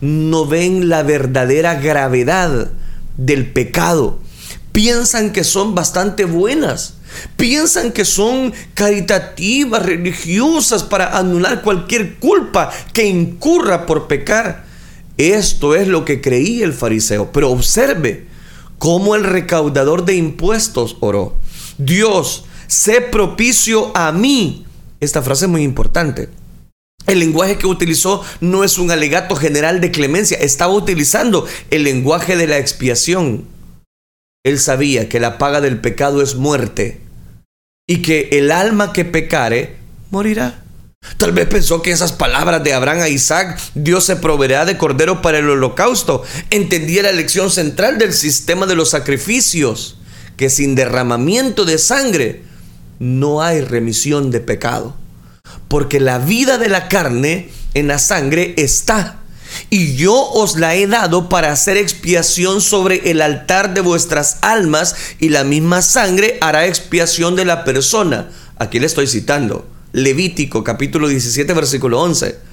no 0.00 0.46
ven 0.46 0.88
la 0.88 1.02
verdadera 1.02 1.74
gravedad 1.74 2.70
del 3.16 3.52
pecado. 3.52 4.18
Piensan 4.72 5.32
que 5.32 5.44
son 5.44 5.74
bastante 5.74 6.24
buenas, 6.24 6.94
Piensan 7.36 7.92
que 7.92 8.04
son 8.04 8.52
caritativas, 8.74 9.84
religiosas 9.84 10.82
para 10.82 11.16
anular 11.16 11.62
cualquier 11.62 12.16
culpa 12.16 12.70
que 12.92 13.06
incurra 13.06 13.86
por 13.86 14.06
pecar. 14.06 14.64
Esto 15.16 15.74
es 15.74 15.88
lo 15.88 16.04
que 16.04 16.20
creía 16.20 16.64
el 16.64 16.72
fariseo. 16.72 17.32
Pero 17.32 17.50
observe 17.50 18.26
cómo 18.78 19.14
el 19.14 19.24
recaudador 19.24 20.04
de 20.04 20.16
impuestos 20.16 20.96
oró. 21.00 21.36
Dios, 21.78 22.44
sé 22.66 23.00
propicio 23.00 23.96
a 23.96 24.12
mí. 24.12 24.66
Esta 25.00 25.22
frase 25.22 25.44
es 25.44 25.50
muy 25.50 25.62
importante. 25.62 26.28
El 27.06 27.18
lenguaje 27.18 27.58
que 27.58 27.66
utilizó 27.66 28.22
no 28.40 28.62
es 28.62 28.78
un 28.78 28.90
alegato 28.90 29.34
general 29.34 29.80
de 29.80 29.90
clemencia, 29.90 30.38
estaba 30.38 30.72
utilizando 30.72 31.46
el 31.70 31.82
lenguaje 31.82 32.36
de 32.36 32.46
la 32.46 32.58
expiación. 32.58 33.44
Él 34.44 34.58
sabía 34.58 35.08
que 35.08 35.20
la 35.20 35.38
paga 35.38 35.60
del 35.60 35.78
pecado 35.78 36.20
es 36.20 36.34
muerte 36.34 37.00
y 37.86 38.02
que 38.02 38.30
el 38.32 38.50
alma 38.50 38.92
que 38.92 39.04
pecare 39.04 39.76
morirá. 40.10 40.62
Tal 41.16 41.32
vez 41.32 41.46
pensó 41.46 41.82
que 41.82 41.90
esas 41.90 42.12
palabras 42.12 42.62
de 42.62 42.74
Abraham 42.74 43.02
a 43.02 43.08
Isaac, 43.08 43.60
Dios 43.74 44.04
se 44.04 44.16
proveerá 44.16 44.64
de 44.64 44.78
cordero 44.78 45.20
para 45.22 45.38
el 45.38 45.48
holocausto. 45.48 46.22
Entendía 46.50 47.02
la 47.02 47.12
lección 47.12 47.50
central 47.50 47.98
del 47.98 48.12
sistema 48.12 48.66
de 48.66 48.76
los 48.76 48.90
sacrificios, 48.90 49.98
que 50.36 50.48
sin 50.48 50.74
derramamiento 50.74 51.64
de 51.64 51.78
sangre 51.78 52.42
no 52.98 53.42
hay 53.42 53.60
remisión 53.60 54.30
de 54.30 54.40
pecado. 54.40 54.96
Porque 55.68 56.00
la 56.00 56.18
vida 56.18 56.58
de 56.58 56.68
la 56.68 56.88
carne 56.88 57.50
en 57.74 57.88
la 57.88 57.98
sangre 57.98 58.54
está 58.56 59.21
y 59.70 59.96
yo 59.96 60.14
os 60.14 60.56
la 60.56 60.74
he 60.74 60.86
dado 60.86 61.28
para 61.28 61.52
hacer 61.52 61.76
expiación 61.76 62.60
sobre 62.60 63.10
el 63.10 63.20
altar 63.20 63.74
de 63.74 63.80
vuestras 63.80 64.38
almas, 64.42 64.94
y 65.18 65.28
la 65.28 65.44
misma 65.44 65.82
sangre 65.82 66.38
hará 66.40 66.66
expiación 66.66 67.36
de 67.36 67.44
la 67.44 67.64
persona. 67.64 68.30
Aquí 68.58 68.78
le 68.78 68.86
estoy 68.86 69.06
citando. 69.06 69.66
Levítico 69.92 70.64
capítulo 70.64 71.08
17 71.08 71.52
versículo 71.52 72.00
11. 72.00 72.52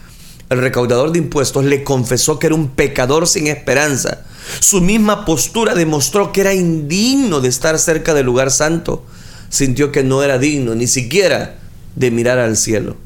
El 0.50 0.62
recaudador 0.62 1.12
de 1.12 1.20
impuestos 1.20 1.64
le 1.64 1.84
confesó 1.84 2.40
que 2.40 2.48
era 2.48 2.56
un 2.56 2.70
pecador 2.70 3.28
sin 3.28 3.48
esperanza. 3.48 4.26
Su 4.60 4.82
misma 4.82 5.24
postura 5.24 5.76
demostró 5.76 6.32
que 6.32 6.42
era 6.42 6.56
indigno 6.56 7.40
de 7.40 7.50
estar 7.50 7.78
cerca 7.78 8.16
del 8.16 8.26
lugar 8.26 8.50
santo. 8.50 9.06
Sintió 9.50 9.92
que 9.92 10.04
no 10.04 10.24
era 10.24 10.40
digno 10.40 10.74
ni 10.74 10.88
siquiera 10.88 11.58
de 11.96 12.10
mirar 12.10 12.40
al 12.40 12.58
cielo. 12.58 12.98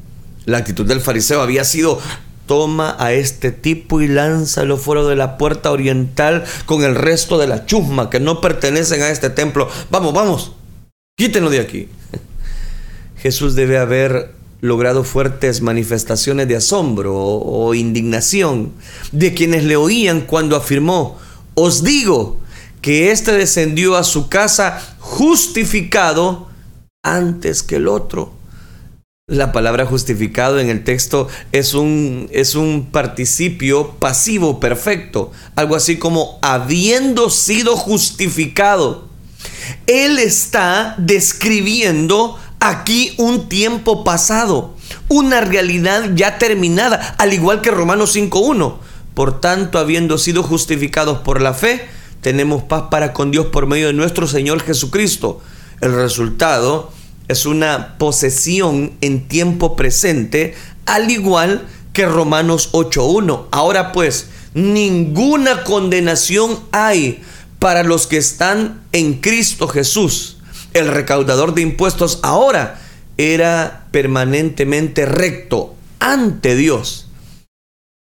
La 0.46 0.58
actitud 0.58 0.86
del 0.86 1.00
fariseo 1.00 1.42
había 1.42 1.64
sido 1.64 2.00
toma 2.46 2.96
a 2.98 3.12
este 3.12 3.52
tipo 3.52 4.00
y 4.00 4.08
lánzalo 4.08 4.76
fuera 4.76 5.02
de 5.04 5.16
la 5.16 5.38
puerta 5.38 5.70
oriental 5.70 6.44
con 6.66 6.84
el 6.84 6.94
resto 6.94 7.38
de 7.38 7.46
la 7.46 7.66
chusma 7.66 8.10
que 8.10 8.20
no 8.20 8.40
pertenecen 8.40 9.02
a 9.02 9.10
este 9.10 9.30
templo. 9.30 9.68
Vamos, 9.90 10.12
vamos, 10.12 10.52
quítenlo 11.16 11.50
de 11.50 11.60
aquí. 11.60 11.88
Jesús 13.16 13.54
debe 13.54 13.78
haber 13.78 14.34
logrado 14.64 15.04
fuertes 15.04 15.60
manifestaciones 15.60 16.48
de 16.48 16.56
asombro 16.56 17.14
o, 17.14 17.74
indignación 17.74 18.72
de 19.12 19.34
quienes 19.34 19.64
le 19.64 19.76
oían 19.76 20.22
cuando 20.22 20.56
afirmó, 20.56 21.18
os 21.52 21.84
digo 21.84 22.38
que 22.80 23.10
éste 23.10 23.32
descendió 23.32 23.94
a 23.94 24.04
su 24.04 24.30
casa 24.30 24.96
justificado 25.00 26.48
antes 27.02 27.62
que 27.62 27.76
el 27.76 27.88
otro. 27.88 28.32
La 29.26 29.52
palabra 29.52 29.86
justificado 29.86 30.60
en 30.60 30.68
el 30.68 30.84
texto 30.84 31.28
es 31.50 31.72
un, 31.72 32.28
es 32.30 32.54
un 32.54 32.90
participio 32.92 33.92
pasivo 33.92 34.60
perfecto, 34.60 35.32
algo 35.56 35.76
así 35.76 35.96
como 35.96 36.38
habiendo 36.42 37.30
sido 37.30 37.74
justificado. 37.74 39.08
Él 39.86 40.18
está 40.18 40.94
describiendo 40.98 42.38
aquí 42.60 43.14
un 43.16 43.48
tiempo 43.48 44.04
pasado, 44.04 44.74
una 45.08 45.40
realidad 45.40 46.10
ya 46.14 46.36
terminada, 46.36 47.14
al 47.16 47.32
igual 47.32 47.62
que 47.62 47.70
Romanos 47.70 48.14
5.1. 48.14 48.74
Por 49.14 49.40
tanto, 49.40 49.78
habiendo 49.78 50.18
sido 50.18 50.42
justificados 50.42 51.20
por 51.20 51.40
la 51.40 51.54
fe, 51.54 51.88
tenemos 52.20 52.64
paz 52.64 52.88
para 52.90 53.14
con 53.14 53.30
Dios 53.30 53.46
por 53.46 53.66
medio 53.66 53.86
de 53.86 53.94
nuestro 53.94 54.28
Señor 54.28 54.60
Jesucristo. 54.60 55.40
El 55.80 55.94
resultado 55.94 56.92
es 57.28 57.46
una 57.46 57.96
posesión 57.98 58.92
en 59.00 59.28
tiempo 59.28 59.76
presente, 59.76 60.54
al 60.86 61.10
igual 61.10 61.66
que 61.92 62.06
Romanos 62.06 62.70
8.1. 62.72 63.46
Ahora 63.50 63.92
pues, 63.92 64.28
ninguna 64.52 65.64
condenación 65.64 66.58
hay 66.72 67.22
para 67.58 67.82
los 67.82 68.06
que 68.06 68.18
están 68.18 68.82
en 68.92 69.20
Cristo 69.20 69.68
Jesús. 69.68 70.38
El 70.74 70.88
recaudador 70.88 71.54
de 71.54 71.62
impuestos 71.62 72.20
ahora 72.22 72.80
era 73.16 73.86
permanentemente 73.90 75.06
recto 75.06 75.74
ante 76.00 76.56
Dios. 76.56 77.06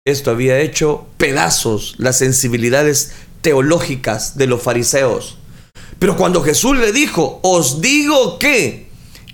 Esto 0.05 0.32
había 0.32 0.60
hecho 0.60 1.08
pedazos 1.17 1.95
las 1.97 2.17
sensibilidades 2.17 3.12
teológicas 3.41 4.38
de 4.38 4.47
los 4.47 4.62
fariseos. 4.62 5.38
Pero 5.97 6.15
cuando 6.15 6.41
Jesús 6.41 6.77
le 6.77 6.91
dijo, 6.91 7.39
os 7.43 7.82
digo 7.82 8.39
que, 8.39 8.88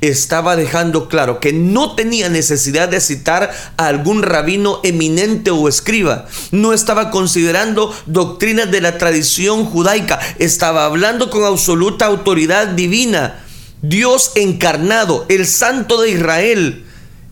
estaba 0.07 0.55
dejando 0.55 1.07
claro 1.07 1.39
que 1.39 1.53
no 1.53 1.95
tenía 1.95 2.29
necesidad 2.29 2.89
de 2.89 2.99
citar 2.99 3.51
a 3.77 3.87
algún 3.87 4.23
rabino 4.23 4.79
eminente 4.83 5.51
o 5.51 5.67
escriba. 5.67 6.25
No 6.51 6.73
estaba 6.73 7.11
considerando 7.11 7.93
doctrinas 8.05 8.71
de 8.71 8.81
la 8.81 8.97
tradición 8.97 9.65
judaica. 9.65 10.19
Estaba 10.39 10.85
hablando 10.85 11.29
con 11.29 11.43
absoluta 11.43 12.05
autoridad 12.05 12.67
divina. 12.67 13.43
Dios 13.81 14.31
encarnado, 14.35 15.25
el 15.29 15.45
Santo 15.45 16.01
de 16.01 16.11
Israel, 16.11 16.85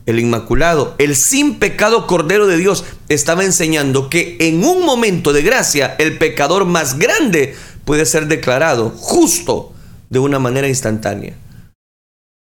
el 0.05 0.19
Inmaculado, 0.19 0.95
el 0.97 1.15
sin 1.15 1.55
pecado 1.59 2.07
Cordero 2.07 2.47
de 2.47 2.57
Dios, 2.57 2.83
estaba 3.09 3.43
enseñando 3.43 4.09
que 4.09 4.37
en 4.39 4.63
un 4.63 4.85
momento 4.85 5.33
de 5.33 5.41
gracia 5.41 5.95
el 5.97 6.17
pecador 6.17 6.65
más 6.65 6.99
grande 6.99 7.55
puede 7.85 8.05
ser 8.05 8.27
declarado 8.27 8.91
justo 8.95 9.73
de 10.09 10.19
una 10.19 10.39
manera 10.39 10.67
instantánea. 10.67 11.35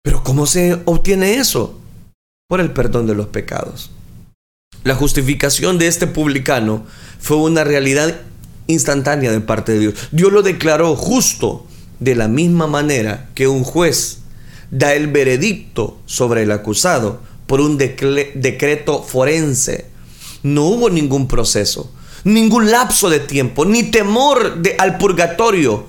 Pero 0.04 0.24
¿cómo 0.24 0.46
se 0.46 0.82
obtiene 0.86 1.36
eso? 1.36 1.80
Por 2.48 2.60
el 2.60 2.72
perdón 2.72 3.08
de 3.08 3.16
los 3.16 3.28
pecados. 3.28 3.92
La 4.84 4.96
justificación 4.96 5.78
de 5.78 5.88
este 5.88 6.08
publicano 6.08 6.86
fue 7.20 7.38
una 7.38 7.64
realidad 7.64 8.22
instantánea 8.68 9.32
de 9.32 9.42
parte 9.42 9.74
de 9.74 9.80
Dios. 9.80 9.94
Dios 10.12 10.32
lo 10.32 10.42
declaró 10.42 10.96
justo 10.96 11.66
de 12.00 12.16
la 12.16 12.28
misma 12.28 12.68
manera 12.68 13.30
que 13.36 13.48
un 13.48 13.64
juez 13.64 14.20
da 14.72 14.94
el 14.94 15.08
veredicto 15.08 16.00
sobre 16.06 16.44
el 16.44 16.52
acusado 16.52 17.22
por 17.46 17.62
un 17.62 17.78
decreto 17.78 19.04
forense. 19.04 19.86
No 20.42 20.64
hubo 20.64 20.90
ningún 20.90 21.28
proceso, 21.28 21.92
ningún 22.24 22.72
lapso 22.72 23.10
de 23.10 23.20
tiempo, 23.20 23.66
ni 23.66 23.84
temor 23.84 24.62
de, 24.62 24.76
al 24.80 24.98
purgatorio. 24.98 25.88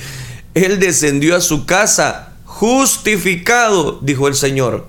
Él 0.54 0.80
descendió 0.80 1.36
a 1.36 1.40
su 1.40 1.66
casa 1.66 2.29
justificado, 2.60 4.00
dijo 4.02 4.28
el 4.28 4.34
Señor. 4.34 4.86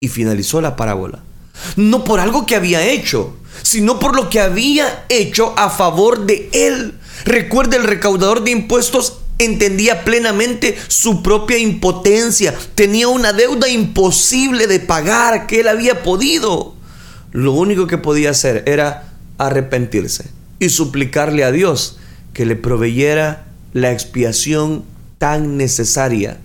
Y 0.00 0.08
finalizó 0.08 0.62
la 0.62 0.76
parábola. 0.76 1.22
No 1.76 2.04
por 2.04 2.20
algo 2.20 2.46
que 2.46 2.56
había 2.56 2.86
hecho, 2.86 3.36
sino 3.62 3.98
por 3.98 4.16
lo 4.16 4.30
que 4.30 4.40
había 4.40 5.04
hecho 5.10 5.52
a 5.58 5.68
favor 5.68 6.24
de 6.24 6.48
él. 6.54 6.94
Recuerda, 7.26 7.76
el 7.76 7.84
recaudador 7.84 8.42
de 8.42 8.52
impuestos 8.52 9.18
entendía 9.38 10.04
plenamente 10.04 10.74
su 10.88 11.22
propia 11.22 11.58
impotencia. 11.58 12.54
Tenía 12.74 13.08
una 13.08 13.34
deuda 13.34 13.68
imposible 13.68 14.66
de 14.66 14.80
pagar 14.80 15.46
que 15.46 15.60
él 15.60 15.68
había 15.68 16.02
podido. 16.02 16.74
Lo 17.30 17.52
único 17.52 17.86
que 17.86 17.98
podía 17.98 18.30
hacer 18.30 18.64
era 18.66 19.12
arrepentirse 19.36 20.30
y 20.58 20.70
suplicarle 20.70 21.44
a 21.44 21.52
Dios 21.52 21.98
que 22.32 22.46
le 22.46 22.56
proveyera 22.56 23.48
la 23.74 23.92
expiación 23.92 24.84
tan 25.18 25.58
necesaria 25.58 26.38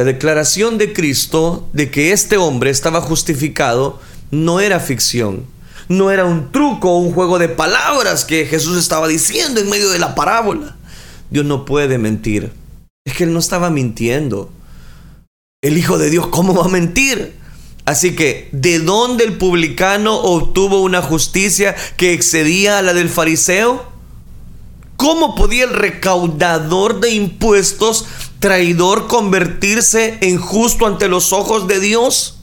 la 0.00 0.04
declaración 0.04 0.78
de 0.78 0.94
Cristo 0.94 1.68
de 1.74 1.90
que 1.90 2.12
este 2.12 2.38
hombre 2.38 2.70
estaba 2.70 3.02
justificado 3.02 4.00
no 4.30 4.58
era 4.58 4.80
ficción, 4.80 5.44
no 5.88 6.10
era 6.10 6.24
un 6.24 6.50
truco 6.52 6.92
o 6.92 7.00
un 7.00 7.12
juego 7.12 7.38
de 7.38 7.50
palabras 7.50 8.24
que 8.24 8.46
Jesús 8.46 8.78
estaba 8.78 9.08
diciendo 9.08 9.60
en 9.60 9.68
medio 9.68 9.90
de 9.90 9.98
la 9.98 10.14
parábola. 10.14 10.74
Dios 11.28 11.44
no 11.44 11.66
puede 11.66 11.98
mentir. 11.98 12.50
Es 13.04 13.12
que 13.12 13.24
él 13.24 13.34
no 13.34 13.40
estaba 13.40 13.68
mintiendo. 13.68 14.50
El 15.62 15.76
Hijo 15.76 15.98
de 15.98 16.08
Dios, 16.08 16.28
¿cómo 16.28 16.54
va 16.54 16.64
a 16.64 16.68
mentir? 16.68 17.34
Así 17.84 18.16
que, 18.16 18.48
¿de 18.52 18.78
dónde 18.78 19.24
el 19.24 19.36
publicano 19.36 20.16
obtuvo 20.16 20.80
una 20.80 21.02
justicia 21.02 21.76
que 21.98 22.14
excedía 22.14 22.78
a 22.78 22.82
la 22.82 22.94
del 22.94 23.10
fariseo? 23.10 23.84
¿Cómo 24.96 25.34
podía 25.34 25.64
el 25.64 25.74
recaudador 25.74 27.00
de 27.00 27.10
impuestos 27.10 28.06
traidor 28.40 29.06
convertirse 29.06 30.18
en 30.22 30.38
justo 30.38 30.86
ante 30.86 31.08
los 31.08 31.32
ojos 31.32 31.68
de 31.68 31.78
Dios? 31.78 32.38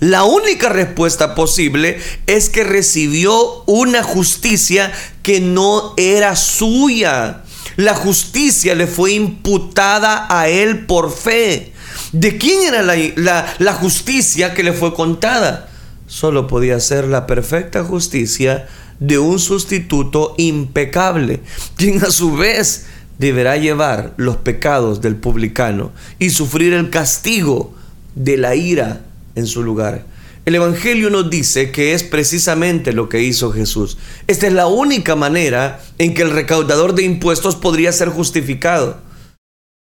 La 0.00 0.24
única 0.24 0.70
respuesta 0.70 1.34
posible 1.34 2.00
es 2.26 2.48
que 2.48 2.64
recibió 2.64 3.62
una 3.66 4.02
justicia 4.02 4.90
que 5.22 5.40
no 5.40 5.92
era 5.98 6.36
suya. 6.36 7.42
La 7.76 7.94
justicia 7.94 8.74
le 8.74 8.86
fue 8.86 9.12
imputada 9.12 10.26
a 10.30 10.48
él 10.48 10.86
por 10.86 11.12
fe. 11.12 11.74
¿De 12.12 12.38
quién 12.38 12.62
era 12.62 12.82
la, 12.82 13.54
la, 13.58 13.74
justicia 13.74 14.54
que 14.54 14.62
le 14.62 14.72
fue 14.72 14.94
contada? 14.94 15.68
Solo 16.06 16.46
podía 16.46 16.80
ser 16.80 17.06
la 17.06 17.26
perfecta 17.26 17.84
justicia 17.84 18.68
de 19.00 19.18
un 19.18 19.38
sustituto 19.38 20.34
impecable, 20.38 21.40
quien 21.76 22.02
a 22.02 22.10
su 22.10 22.36
vez 22.36 22.86
deberá 23.20 23.58
llevar 23.58 24.14
los 24.16 24.38
pecados 24.38 25.02
del 25.02 25.14
publicano 25.14 25.92
y 26.18 26.30
sufrir 26.30 26.72
el 26.72 26.88
castigo 26.88 27.74
de 28.14 28.38
la 28.38 28.54
ira 28.54 29.02
en 29.34 29.46
su 29.46 29.62
lugar. 29.62 30.06
El 30.46 30.54
Evangelio 30.54 31.10
nos 31.10 31.28
dice 31.28 31.70
que 31.70 31.92
es 31.92 32.02
precisamente 32.02 32.94
lo 32.94 33.10
que 33.10 33.22
hizo 33.22 33.52
Jesús. 33.52 33.98
Esta 34.26 34.46
es 34.46 34.54
la 34.54 34.68
única 34.68 35.16
manera 35.16 35.82
en 35.98 36.14
que 36.14 36.22
el 36.22 36.30
recaudador 36.30 36.94
de 36.94 37.02
impuestos 37.02 37.56
podría 37.56 37.92
ser 37.92 38.08
justificado. 38.08 39.02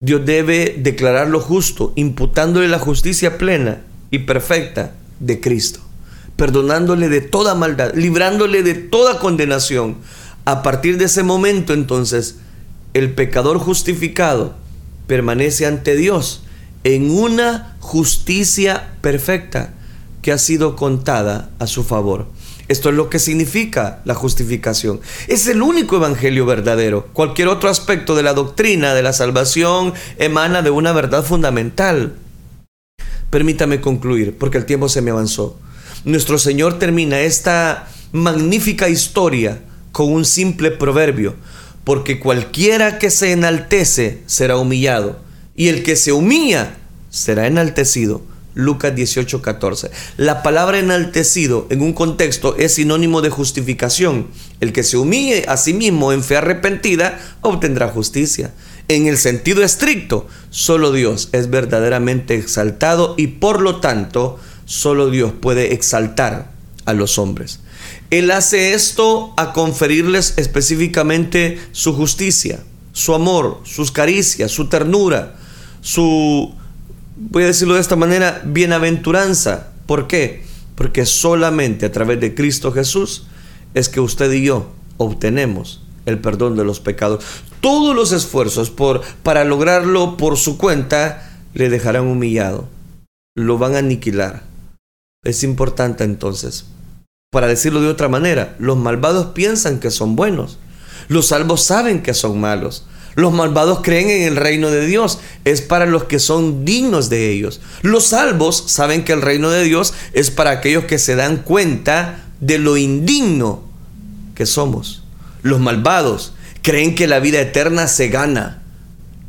Dios 0.01 0.25
debe 0.25 0.75
declararlo 0.77 1.39
justo, 1.39 1.93
imputándole 1.95 2.67
la 2.67 2.79
justicia 2.79 3.37
plena 3.37 3.83
y 4.11 4.19
perfecta 4.19 4.95
de 5.21 5.39
Cristo, 5.39 5.79
perdonándole 6.35 7.07
de 7.07 7.21
toda 7.21 7.55
maldad, 7.55 7.93
librándole 7.95 8.63
de 8.63 8.73
toda 8.73 9.17
condenación. 9.19 9.99
A 10.43 10.61
partir 10.61 10.97
de 10.97 11.05
ese 11.05 11.23
momento 11.23 11.71
entonces, 11.73 12.39
el 12.93 13.13
pecador 13.13 13.57
justificado 13.57 14.55
permanece 15.07 15.65
ante 15.65 15.95
Dios 15.95 16.43
en 16.83 17.09
una 17.11 17.75
justicia 17.79 18.93
perfecta 19.01 19.73
que 20.21 20.31
ha 20.31 20.37
sido 20.37 20.75
contada 20.75 21.49
a 21.59 21.67
su 21.67 21.83
favor. 21.83 22.27
Esto 22.69 22.89
es 22.89 22.95
lo 22.95 23.09
que 23.09 23.19
significa 23.19 24.01
la 24.05 24.15
justificación. 24.15 25.01
Es 25.27 25.47
el 25.47 25.61
único 25.61 25.97
evangelio 25.97 26.45
verdadero. 26.45 27.07
Cualquier 27.13 27.49
otro 27.49 27.69
aspecto 27.69 28.15
de 28.15 28.23
la 28.23 28.33
doctrina 28.33 28.93
de 28.93 29.03
la 29.03 29.11
salvación 29.11 29.93
emana 30.17 30.61
de 30.61 30.69
una 30.69 30.93
verdad 30.93 31.23
fundamental. 31.23 32.15
Permítame 33.29 33.81
concluir, 33.81 34.37
porque 34.37 34.57
el 34.57 34.65
tiempo 34.65 34.87
se 34.87 35.01
me 35.01 35.11
avanzó. 35.11 35.59
Nuestro 36.05 36.37
Señor 36.37 36.79
termina 36.79 37.19
esta 37.19 37.87
magnífica 38.11 38.87
historia 38.87 39.61
con 39.91 40.11
un 40.11 40.23
simple 40.23 40.71
proverbio 40.71 41.35
porque 41.83 42.19
cualquiera 42.19 42.99
que 42.99 43.09
se 43.09 43.31
enaltece 43.31 44.21
será 44.25 44.57
humillado, 44.57 45.19
y 45.55 45.67
el 45.67 45.83
que 45.83 45.95
se 45.95 46.11
humilla 46.11 46.77
será 47.09 47.47
enaltecido. 47.47 48.21
Lucas 48.55 48.95
18, 48.95 49.41
14. 49.41 49.89
La 50.17 50.43
palabra 50.43 50.77
enaltecido 50.77 51.65
en 51.71 51.81
un 51.81 51.93
contexto 51.93 52.55
es 52.57 52.75
sinónimo 52.75 53.21
de 53.21 53.31
justificación. 53.31 54.27
El 54.59 54.73
que 54.73 54.83
se 54.83 54.97
humille 54.97 55.45
a 55.47 55.57
sí 55.57 55.73
mismo 55.73 56.13
en 56.13 56.23
fe 56.23 56.37
arrepentida 56.37 57.19
obtendrá 57.41 57.89
justicia. 57.89 58.53
En 58.89 59.07
el 59.07 59.17
sentido 59.17 59.63
estricto, 59.63 60.27
solo 60.51 60.91
Dios 60.91 61.29
es 61.31 61.49
verdaderamente 61.49 62.35
exaltado 62.35 63.15
y 63.17 63.27
por 63.27 63.61
lo 63.61 63.79
tanto 63.79 64.39
solo 64.65 65.09
Dios 65.09 65.31
puede 65.39 65.73
exaltar 65.73 66.51
a 66.85 66.93
los 66.93 67.17
hombres. 67.17 67.59
Él 68.09 68.31
hace 68.31 68.73
esto 68.73 69.33
a 69.37 69.53
conferirles 69.53 70.33
específicamente 70.37 71.59
su 71.71 71.93
justicia, 71.93 72.59
su 72.91 73.13
amor, 73.13 73.61
sus 73.63 73.91
caricias, 73.91 74.51
su 74.51 74.69
ternura, 74.69 75.35
su, 75.81 76.53
voy 77.15 77.43
a 77.43 77.47
decirlo 77.47 77.75
de 77.75 77.81
esta 77.81 77.95
manera, 77.95 78.41
bienaventuranza. 78.45 79.71
¿Por 79.85 80.07
qué? 80.07 80.43
Porque 80.75 81.05
solamente 81.05 81.85
a 81.85 81.91
través 81.91 82.19
de 82.19 82.35
Cristo 82.35 82.71
Jesús 82.71 83.27
es 83.73 83.89
que 83.89 83.99
usted 83.99 84.31
y 84.31 84.45
yo 84.45 84.71
obtenemos 84.97 85.81
el 86.05 86.19
perdón 86.19 86.55
de 86.55 86.63
los 86.63 86.79
pecados. 86.79 87.23
Todos 87.61 87.95
los 87.95 88.11
esfuerzos 88.11 88.69
por, 88.69 89.01
para 89.23 89.43
lograrlo 89.43 90.17
por 90.17 90.37
su 90.37 90.57
cuenta 90.57 91.29
le 91.53 91.69
dejarán 91.69 92.07
humillado, 92.07 92.67
lo 93.35 93.57
van 93.57 93.75
a 93.75 93.79
aniquilar. 93.79 94.43
Es 95.23 95.43
importante 95.43 96.03
entonces, 96.03 96.65
para 97.33 97.47
decirlo 97.47 97.81
de 97.81 97.87
otra 97.87 98.09
manera, 98.09 98.55
los 98.59 98.77
malvados 98.77 99.33
piensan 99.33 99.79
que 99.79 99.89
son 99.89 100.15
buenos, 100.15 100.59
los 101.07 101.27
salvos 101.27 101.63
saben 101.63 102.03
que 102.03 102.13
son 102.13 102.39
malos. 102.39 102.85
Los 103.15 103.33
malvados 103.33 103.81
creen 103.83 104.09
en 104.09 104.21
el 104.23 104.35
reino 104.35 104.69
de 104.69 104.85
Dios, 104.85 105.19
es 105.45 105.61
para 105.61 105.85
los 105.85 106.05
que 106.05 106.19
son 106.19 106.63
dignos 106.63 107.09
de 107.09 107.31
ellos. 107.31 107.59
Los 107.81 108.05
salvos 108.05 108.63
saben 108.67 109.03
que 109.03 109.13
el 109.13 109.21
reino 109.21 109.49
de 109.49 109.63
Dios 109.63 109.93
es 110.13 110.31
para 110.31 110.51
aquellos 110.51 110.85
que 110.85 110.97
se 110.97 111.15
dan 111.15 111.37
cuenta 111.37 112.23
de 112.39 112.59
lo 112.59 112.77
indigno 112.77 113.63
que 114.35 114.45
somos. 114.45 115.03
Los 115.41 115.59
malvados 115.59 116.33
creen 116.61 116.95
que 116.95 117.07
la 117.07 117.19
vida 117.19 117.39
eterna 117.41 117.87
se 117.87 118.09
gana. 118.09 118.63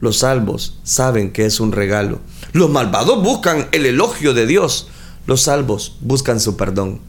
Los 0.01 0.19
salvos 0.19 0.79
saben 0.83 1.31
que 1.33 1.45
es 1.45 1.61
un 1.61 1.73
regalo. 1.73 2.21
Los 2.53 2.71
malvados 2.71 3.23
buscan 3.23 3.69
el 3.73 3.87
elogio 3.87 4.35
de 4.35 4.47
Dios. 4.47 4.89
Los 5.27 5.43
salvos 5.43 5.97
buscan 6.01 6.41
su 6.41 6.57
perdón. 6.57 7.01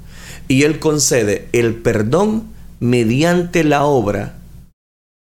Y 0.47 0.63
Él 0.63 0.79
concede 0.79 1.47
el 1.51 1.75
perdón 1.75 2.43
mediante 2.79 3.63
la 3.63 3.83
obra 3.85 4.37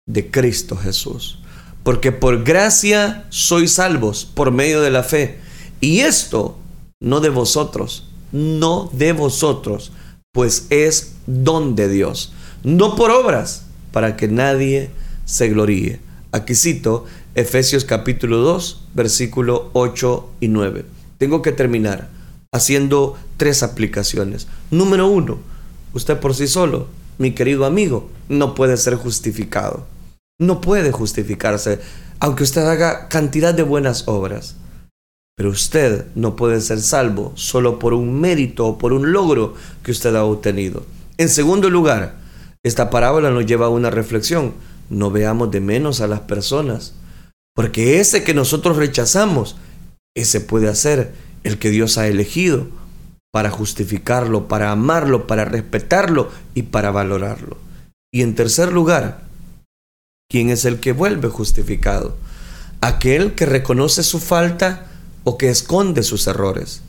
de 0.08 0.30
Cristo 0.30 0.76
Jesús. 0.76 1.40
Porque 1.84 2.12
por 2.12 2.44
gracia 2.44 3.26
sois 3.30 3.74
salvos 3.74 4.26
por 4.26 4.52
medio 4.52 4.82
de 4.82 4.92
la 4.92 5.04
fe. 5.04 5.40
Y 5.82 6.00
esto 6.02 6.58
no 7.02 7.20
de 7.20 7.30
vosotros, 7.30 8.06
no 8.32 8.90
de 8.94 9.14
vosotros, 9.14 9.92
pues 10.34 10.68
es 10.70 11.16
don 11.26 11.76
de 11.76 11.88
Dios, 11.88 12.34
no 12.64 12.96
por 12.96 13.12
obras, 13.12 13.66
para 13.92 14.16
que 14.16 14.28
nadie 14.28 14.92
se 15.26 15.50
gloríe. 15.50 16.00
Aquí 16.32 16.54
cito 16.54 17.06
Efesios 17.36 17.86
capítulo 17.86 18.38
2, 18.38 18.88
versículo 18.94 19.70
8 19.74 20.30
y 20.42 20.48
9. 20.50 20.86
Tengo 21.18 21.42
que 21.42 21.52
terminar 21.52 22.10
haciendo 22.54 23.18
tres 23.38 23.64
aplicaciones. 23.64 24.48
Número 24.72 25.08
uno, 25.08 25.40
usted 25.94 26.20
por 26.20 26.34
sí 26.36 26.48
solo, 26.48 26.88
mi 27.18 27.34
querido 27.34 27.66
amigo, 27.66 28.10
no 28.28 28.56
puede 28.56 28.78
ser 28.78 28.96
justificado. 28.96 29.86
No 30.40 30.62
puede 30.62 30.92
justificarse, 30.92 31.80
aunque 32.20 32.44
usted 32.44 32.66
haga 32.66 33.10
cantidad 33.10 33.54
de 33.54 33.64
buenas 33.64 34.08
obras. 34.08 34.56
Pero 35.36 35.50
usted 35.52 36.06
no 36.16 36.36
puede 36.36 36.62
ser 36.62 36.82
salvo 36.82 37.32
solo 37.36 37.80
por 37.80 37.94
un 37.94 38.20
mérito 38.20 38.66
o 38.66 38.78
por 38.78 38.94
un 38.94 39.12
logro 39.12 39.56
que 39.84 39.92
usted 39.92 40.16
ha 40.16 40.24
obtenido. 40.24 40.86
En 41.18 41.30
segundo 41.30 41.70
lugar, 41.70 42.18
esta 42.64 42.90
parábola 42.90 43.30
nos 43.30 43.46
lleva 43.46 43.68
a 43.68 43.70
una 43.70 43.90
reflexión. 43.90 44.54
No 44.90 45.12
veamos 45.12 45.52
de 45.52 45.62
menos 45.62 46.02
a 46.02 46.08
las 46.08 46.22
personas, 46.22 46.94
porque 47.56 48.00
ese 48.00 48.24
que 48.24 48.34
nosotros 48.34 48.78
rechazamos, 48.78 49.56
ese 50.16 50.42
puede 50.42 50.74
ser 50.76 51.14
el 51.44 51.60
que 51.60 51.70
Dios 51.70 51.98
ha 51.98 52.08
elegido 52.08 52.68
para 53.32 53.52
justificarlo, 53.52 54.48
para 54.48 54.72
amarlo, 54.72 55.28
para 55.28 55.46
respetarlo 55.46 56.32
y 56.54 56.64
para 56.64 56.92
valorarlo. 56.92 57.58
Y 58.12 58.22
en 58.22 58.36
tercer 58.36 58.74
lugar, 58.74 59.24
¿quién 60.30 60.50
es 60.50 60.66
el 60.66 60.80
que 60.80 60.94
vuelve 60.94 61.30
justificado? 61.30 62.18
Aquel 62.82 63.36
que 63.36 63.46
reconoce 63.46 64.04
su 64.04 64.20
falta 64.20 64.88
o 65.24 65.38
que 65.38 65.50
esconde 65.50 66.04
sus 66.04 66.26
errores. 66.28 66.82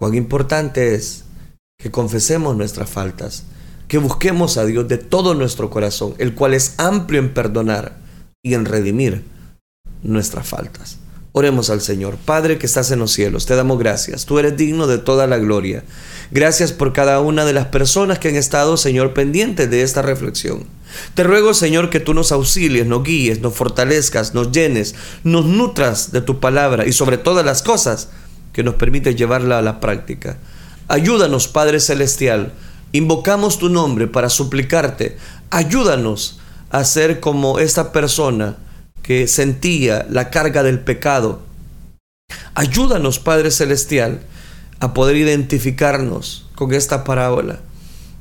Cuán 0.00 0.14
importante 0.14 0.94
es 0.94 1.24
que 1.78 1.90
confesemos 1.90 2.56
nuestras 2.56 2.90
faltas 2.90 3.44
que 3.88 3.98
busquemos 3.98 4.56
a 4.56 4.64
Dios 4.64 4.88
de 4.88 4.98
todo 4.98 5.34
nuestro 5.34 5.70
corazón, 5.70 6.14
el 6.18 6.34
cual 6.34 6.54
es 6.54 6.74
amplio 6.78 7.20
en 7.20 7.34
perdonar 7.34 7.98
y 8.42 8.54
en 8.54 8.64
redimir 8.64 9.24
nuestras 10.02 10.48
faltas. 10.48 10.98
Oremos 11.36 11.68
al 11.68 11.80
Señor. 11.80 12.16
Padre 12.16 12.58
que 12.58 12.66
estás 12.66 12.92
en 12.92 13.00
los 13.00 13.10
cielos, 13.10 13.44
te 13.44 13.56
damos 13.56 13.78
gracias. 13.78 14.24
Tú 14.24 14.38
eres 14.38 14.56
digno 14.56 14.86
de 14.86 14.98
toda 14.98 15.26
la 15.26 15.38
gloria. 15.38 15.82
Gracias 16.30 16.70
por 16.70 16.92
cada 16.92 17.20
una 17.20 17.44
de 17.44 17.52
las 17.52 17.66
personas 17.66 18.20
que 18.20 18.28
han 18.28 18.36
estado, 18.36 18.76
Señor, 18.76 19.14
pendientes 19.14 19.68
de 19.68 19.82
esta 19.82 20.00
reflexión. 20.00 20.64
Te 21.14 21.24
ruego, 21.24 21.52
Señor, 21.52 21.90
que 21.90 21.98
tú 21.98 22.14
nos 22.14 22.30
auxilies, 22.30 22.86
nos 22.86 23.02
guíes, 23.02 23.40
nos 23.40 23.54
fortalezcas, 23.54 24.32
nos 24.32 24.52
llenes, 24.52 24.94
nos 25.24 25.44
nutras 25.44 26.12
de 26.12 26.20
tu 26.20 26.38
palabra 26.38 26.86
y 26.86 26.92
sobre 26.92 27.18
todas 27.18 27.44
las 27.44 27.62
cosas 27.62 28.10
que 28.52 28.62
nos 28.62 28.76
permite 28.76 29.16
llevarla 29.16 29.58
a 29.58 29.62
la 29.62 29.80
práctica. 29.80 30.38
Ayúdanos, 30.86 31.48
Padre 31.48 31.80
Celestial, 31.80 32.52
Invocamos 32.94 33.58
tu 33.58 33.70
nombre 33.70 34.06
para 34.06 34.30
suplicarte. 34.30 35.18
Ayúdanos 35.50 36.38
a 36.70 36.84
ser 36.84 37.18
como 37.18 37.58
esta 37.58 37.90
persona 37.90 38.56
que 39.04 39.28
sentía 39.28 40.06
la 40.08 40.30
carga 40.30 40.62
del 40.62 40.80
pecado. 40.80 41.42
Ayúdanos, 42.54 43.18
Padre 43.18 43.50
Celestial, 43.50 44.22
a 44.80 44.94
poder 44.94 45.16
identificarnos 45.16 46.48
con 46.54 46.72
esta 46.72 47.04
parábola, 47.04 47.60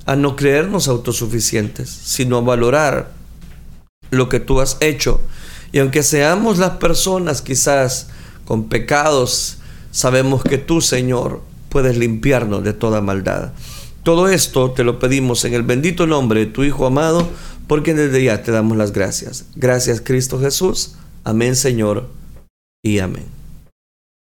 a 0.05 0.17
no 0.17 0.35
creernos 0.35 0.89
autosuficientes, 0.89 1.89
sino 1.89 2.37
a 2.37 2.41
valorar 2.41 3.13
lo 4.11 4.27
que 4.27 4.41
tú 4.41 4.59
has 4.59 4.75
hecho. 4.81 5.21
Y 5.71 5.79
aunque 5.79 6.03
seamos 6.03 6.57
las 6.57 6.71
personas 6.71 7.41
quizás 7.41 8.09
con 8.43 8.67
pecados, 8.67 9.59
sabemos 9.91 10.43
que 10.43 10.57
tú, 10.57 10.81
Señor, 10.81 11.41
puedes 11.69 11.95
limpiarnos 11.95 12.61
de 12.61 12.73
toda 12.73 12.99
maldad. 12.99 13.53
Todo 14.03 14.27
esto 14.27 14.71
te 14.71 14.83
lo 14.83 14.99
pedimos 14.99 15.45
en 15.45 15.53
el 15.53 15.63
bendito 15.63 16.07
nombre 16.07 16.41
de 16.41 16.45
tu 16.47 16.65
Hijo 16.65 16.85
amado, 16.85 17.29
porque 17.67 17.93
desde 17.93 18.23
ya 18.23 18.43
te 18.43 18.51
damos 18.51 18.77
las 18.77 18.91
gracias. 18.91 19.45
Gracias 19.55 20.01
Cristo 20.01 20.39
Jesús. 20.39 20.95
Amén 21.23 21.55
Señor 21.55 22.09
y 22.83 22.99
amén. 22.99 23.42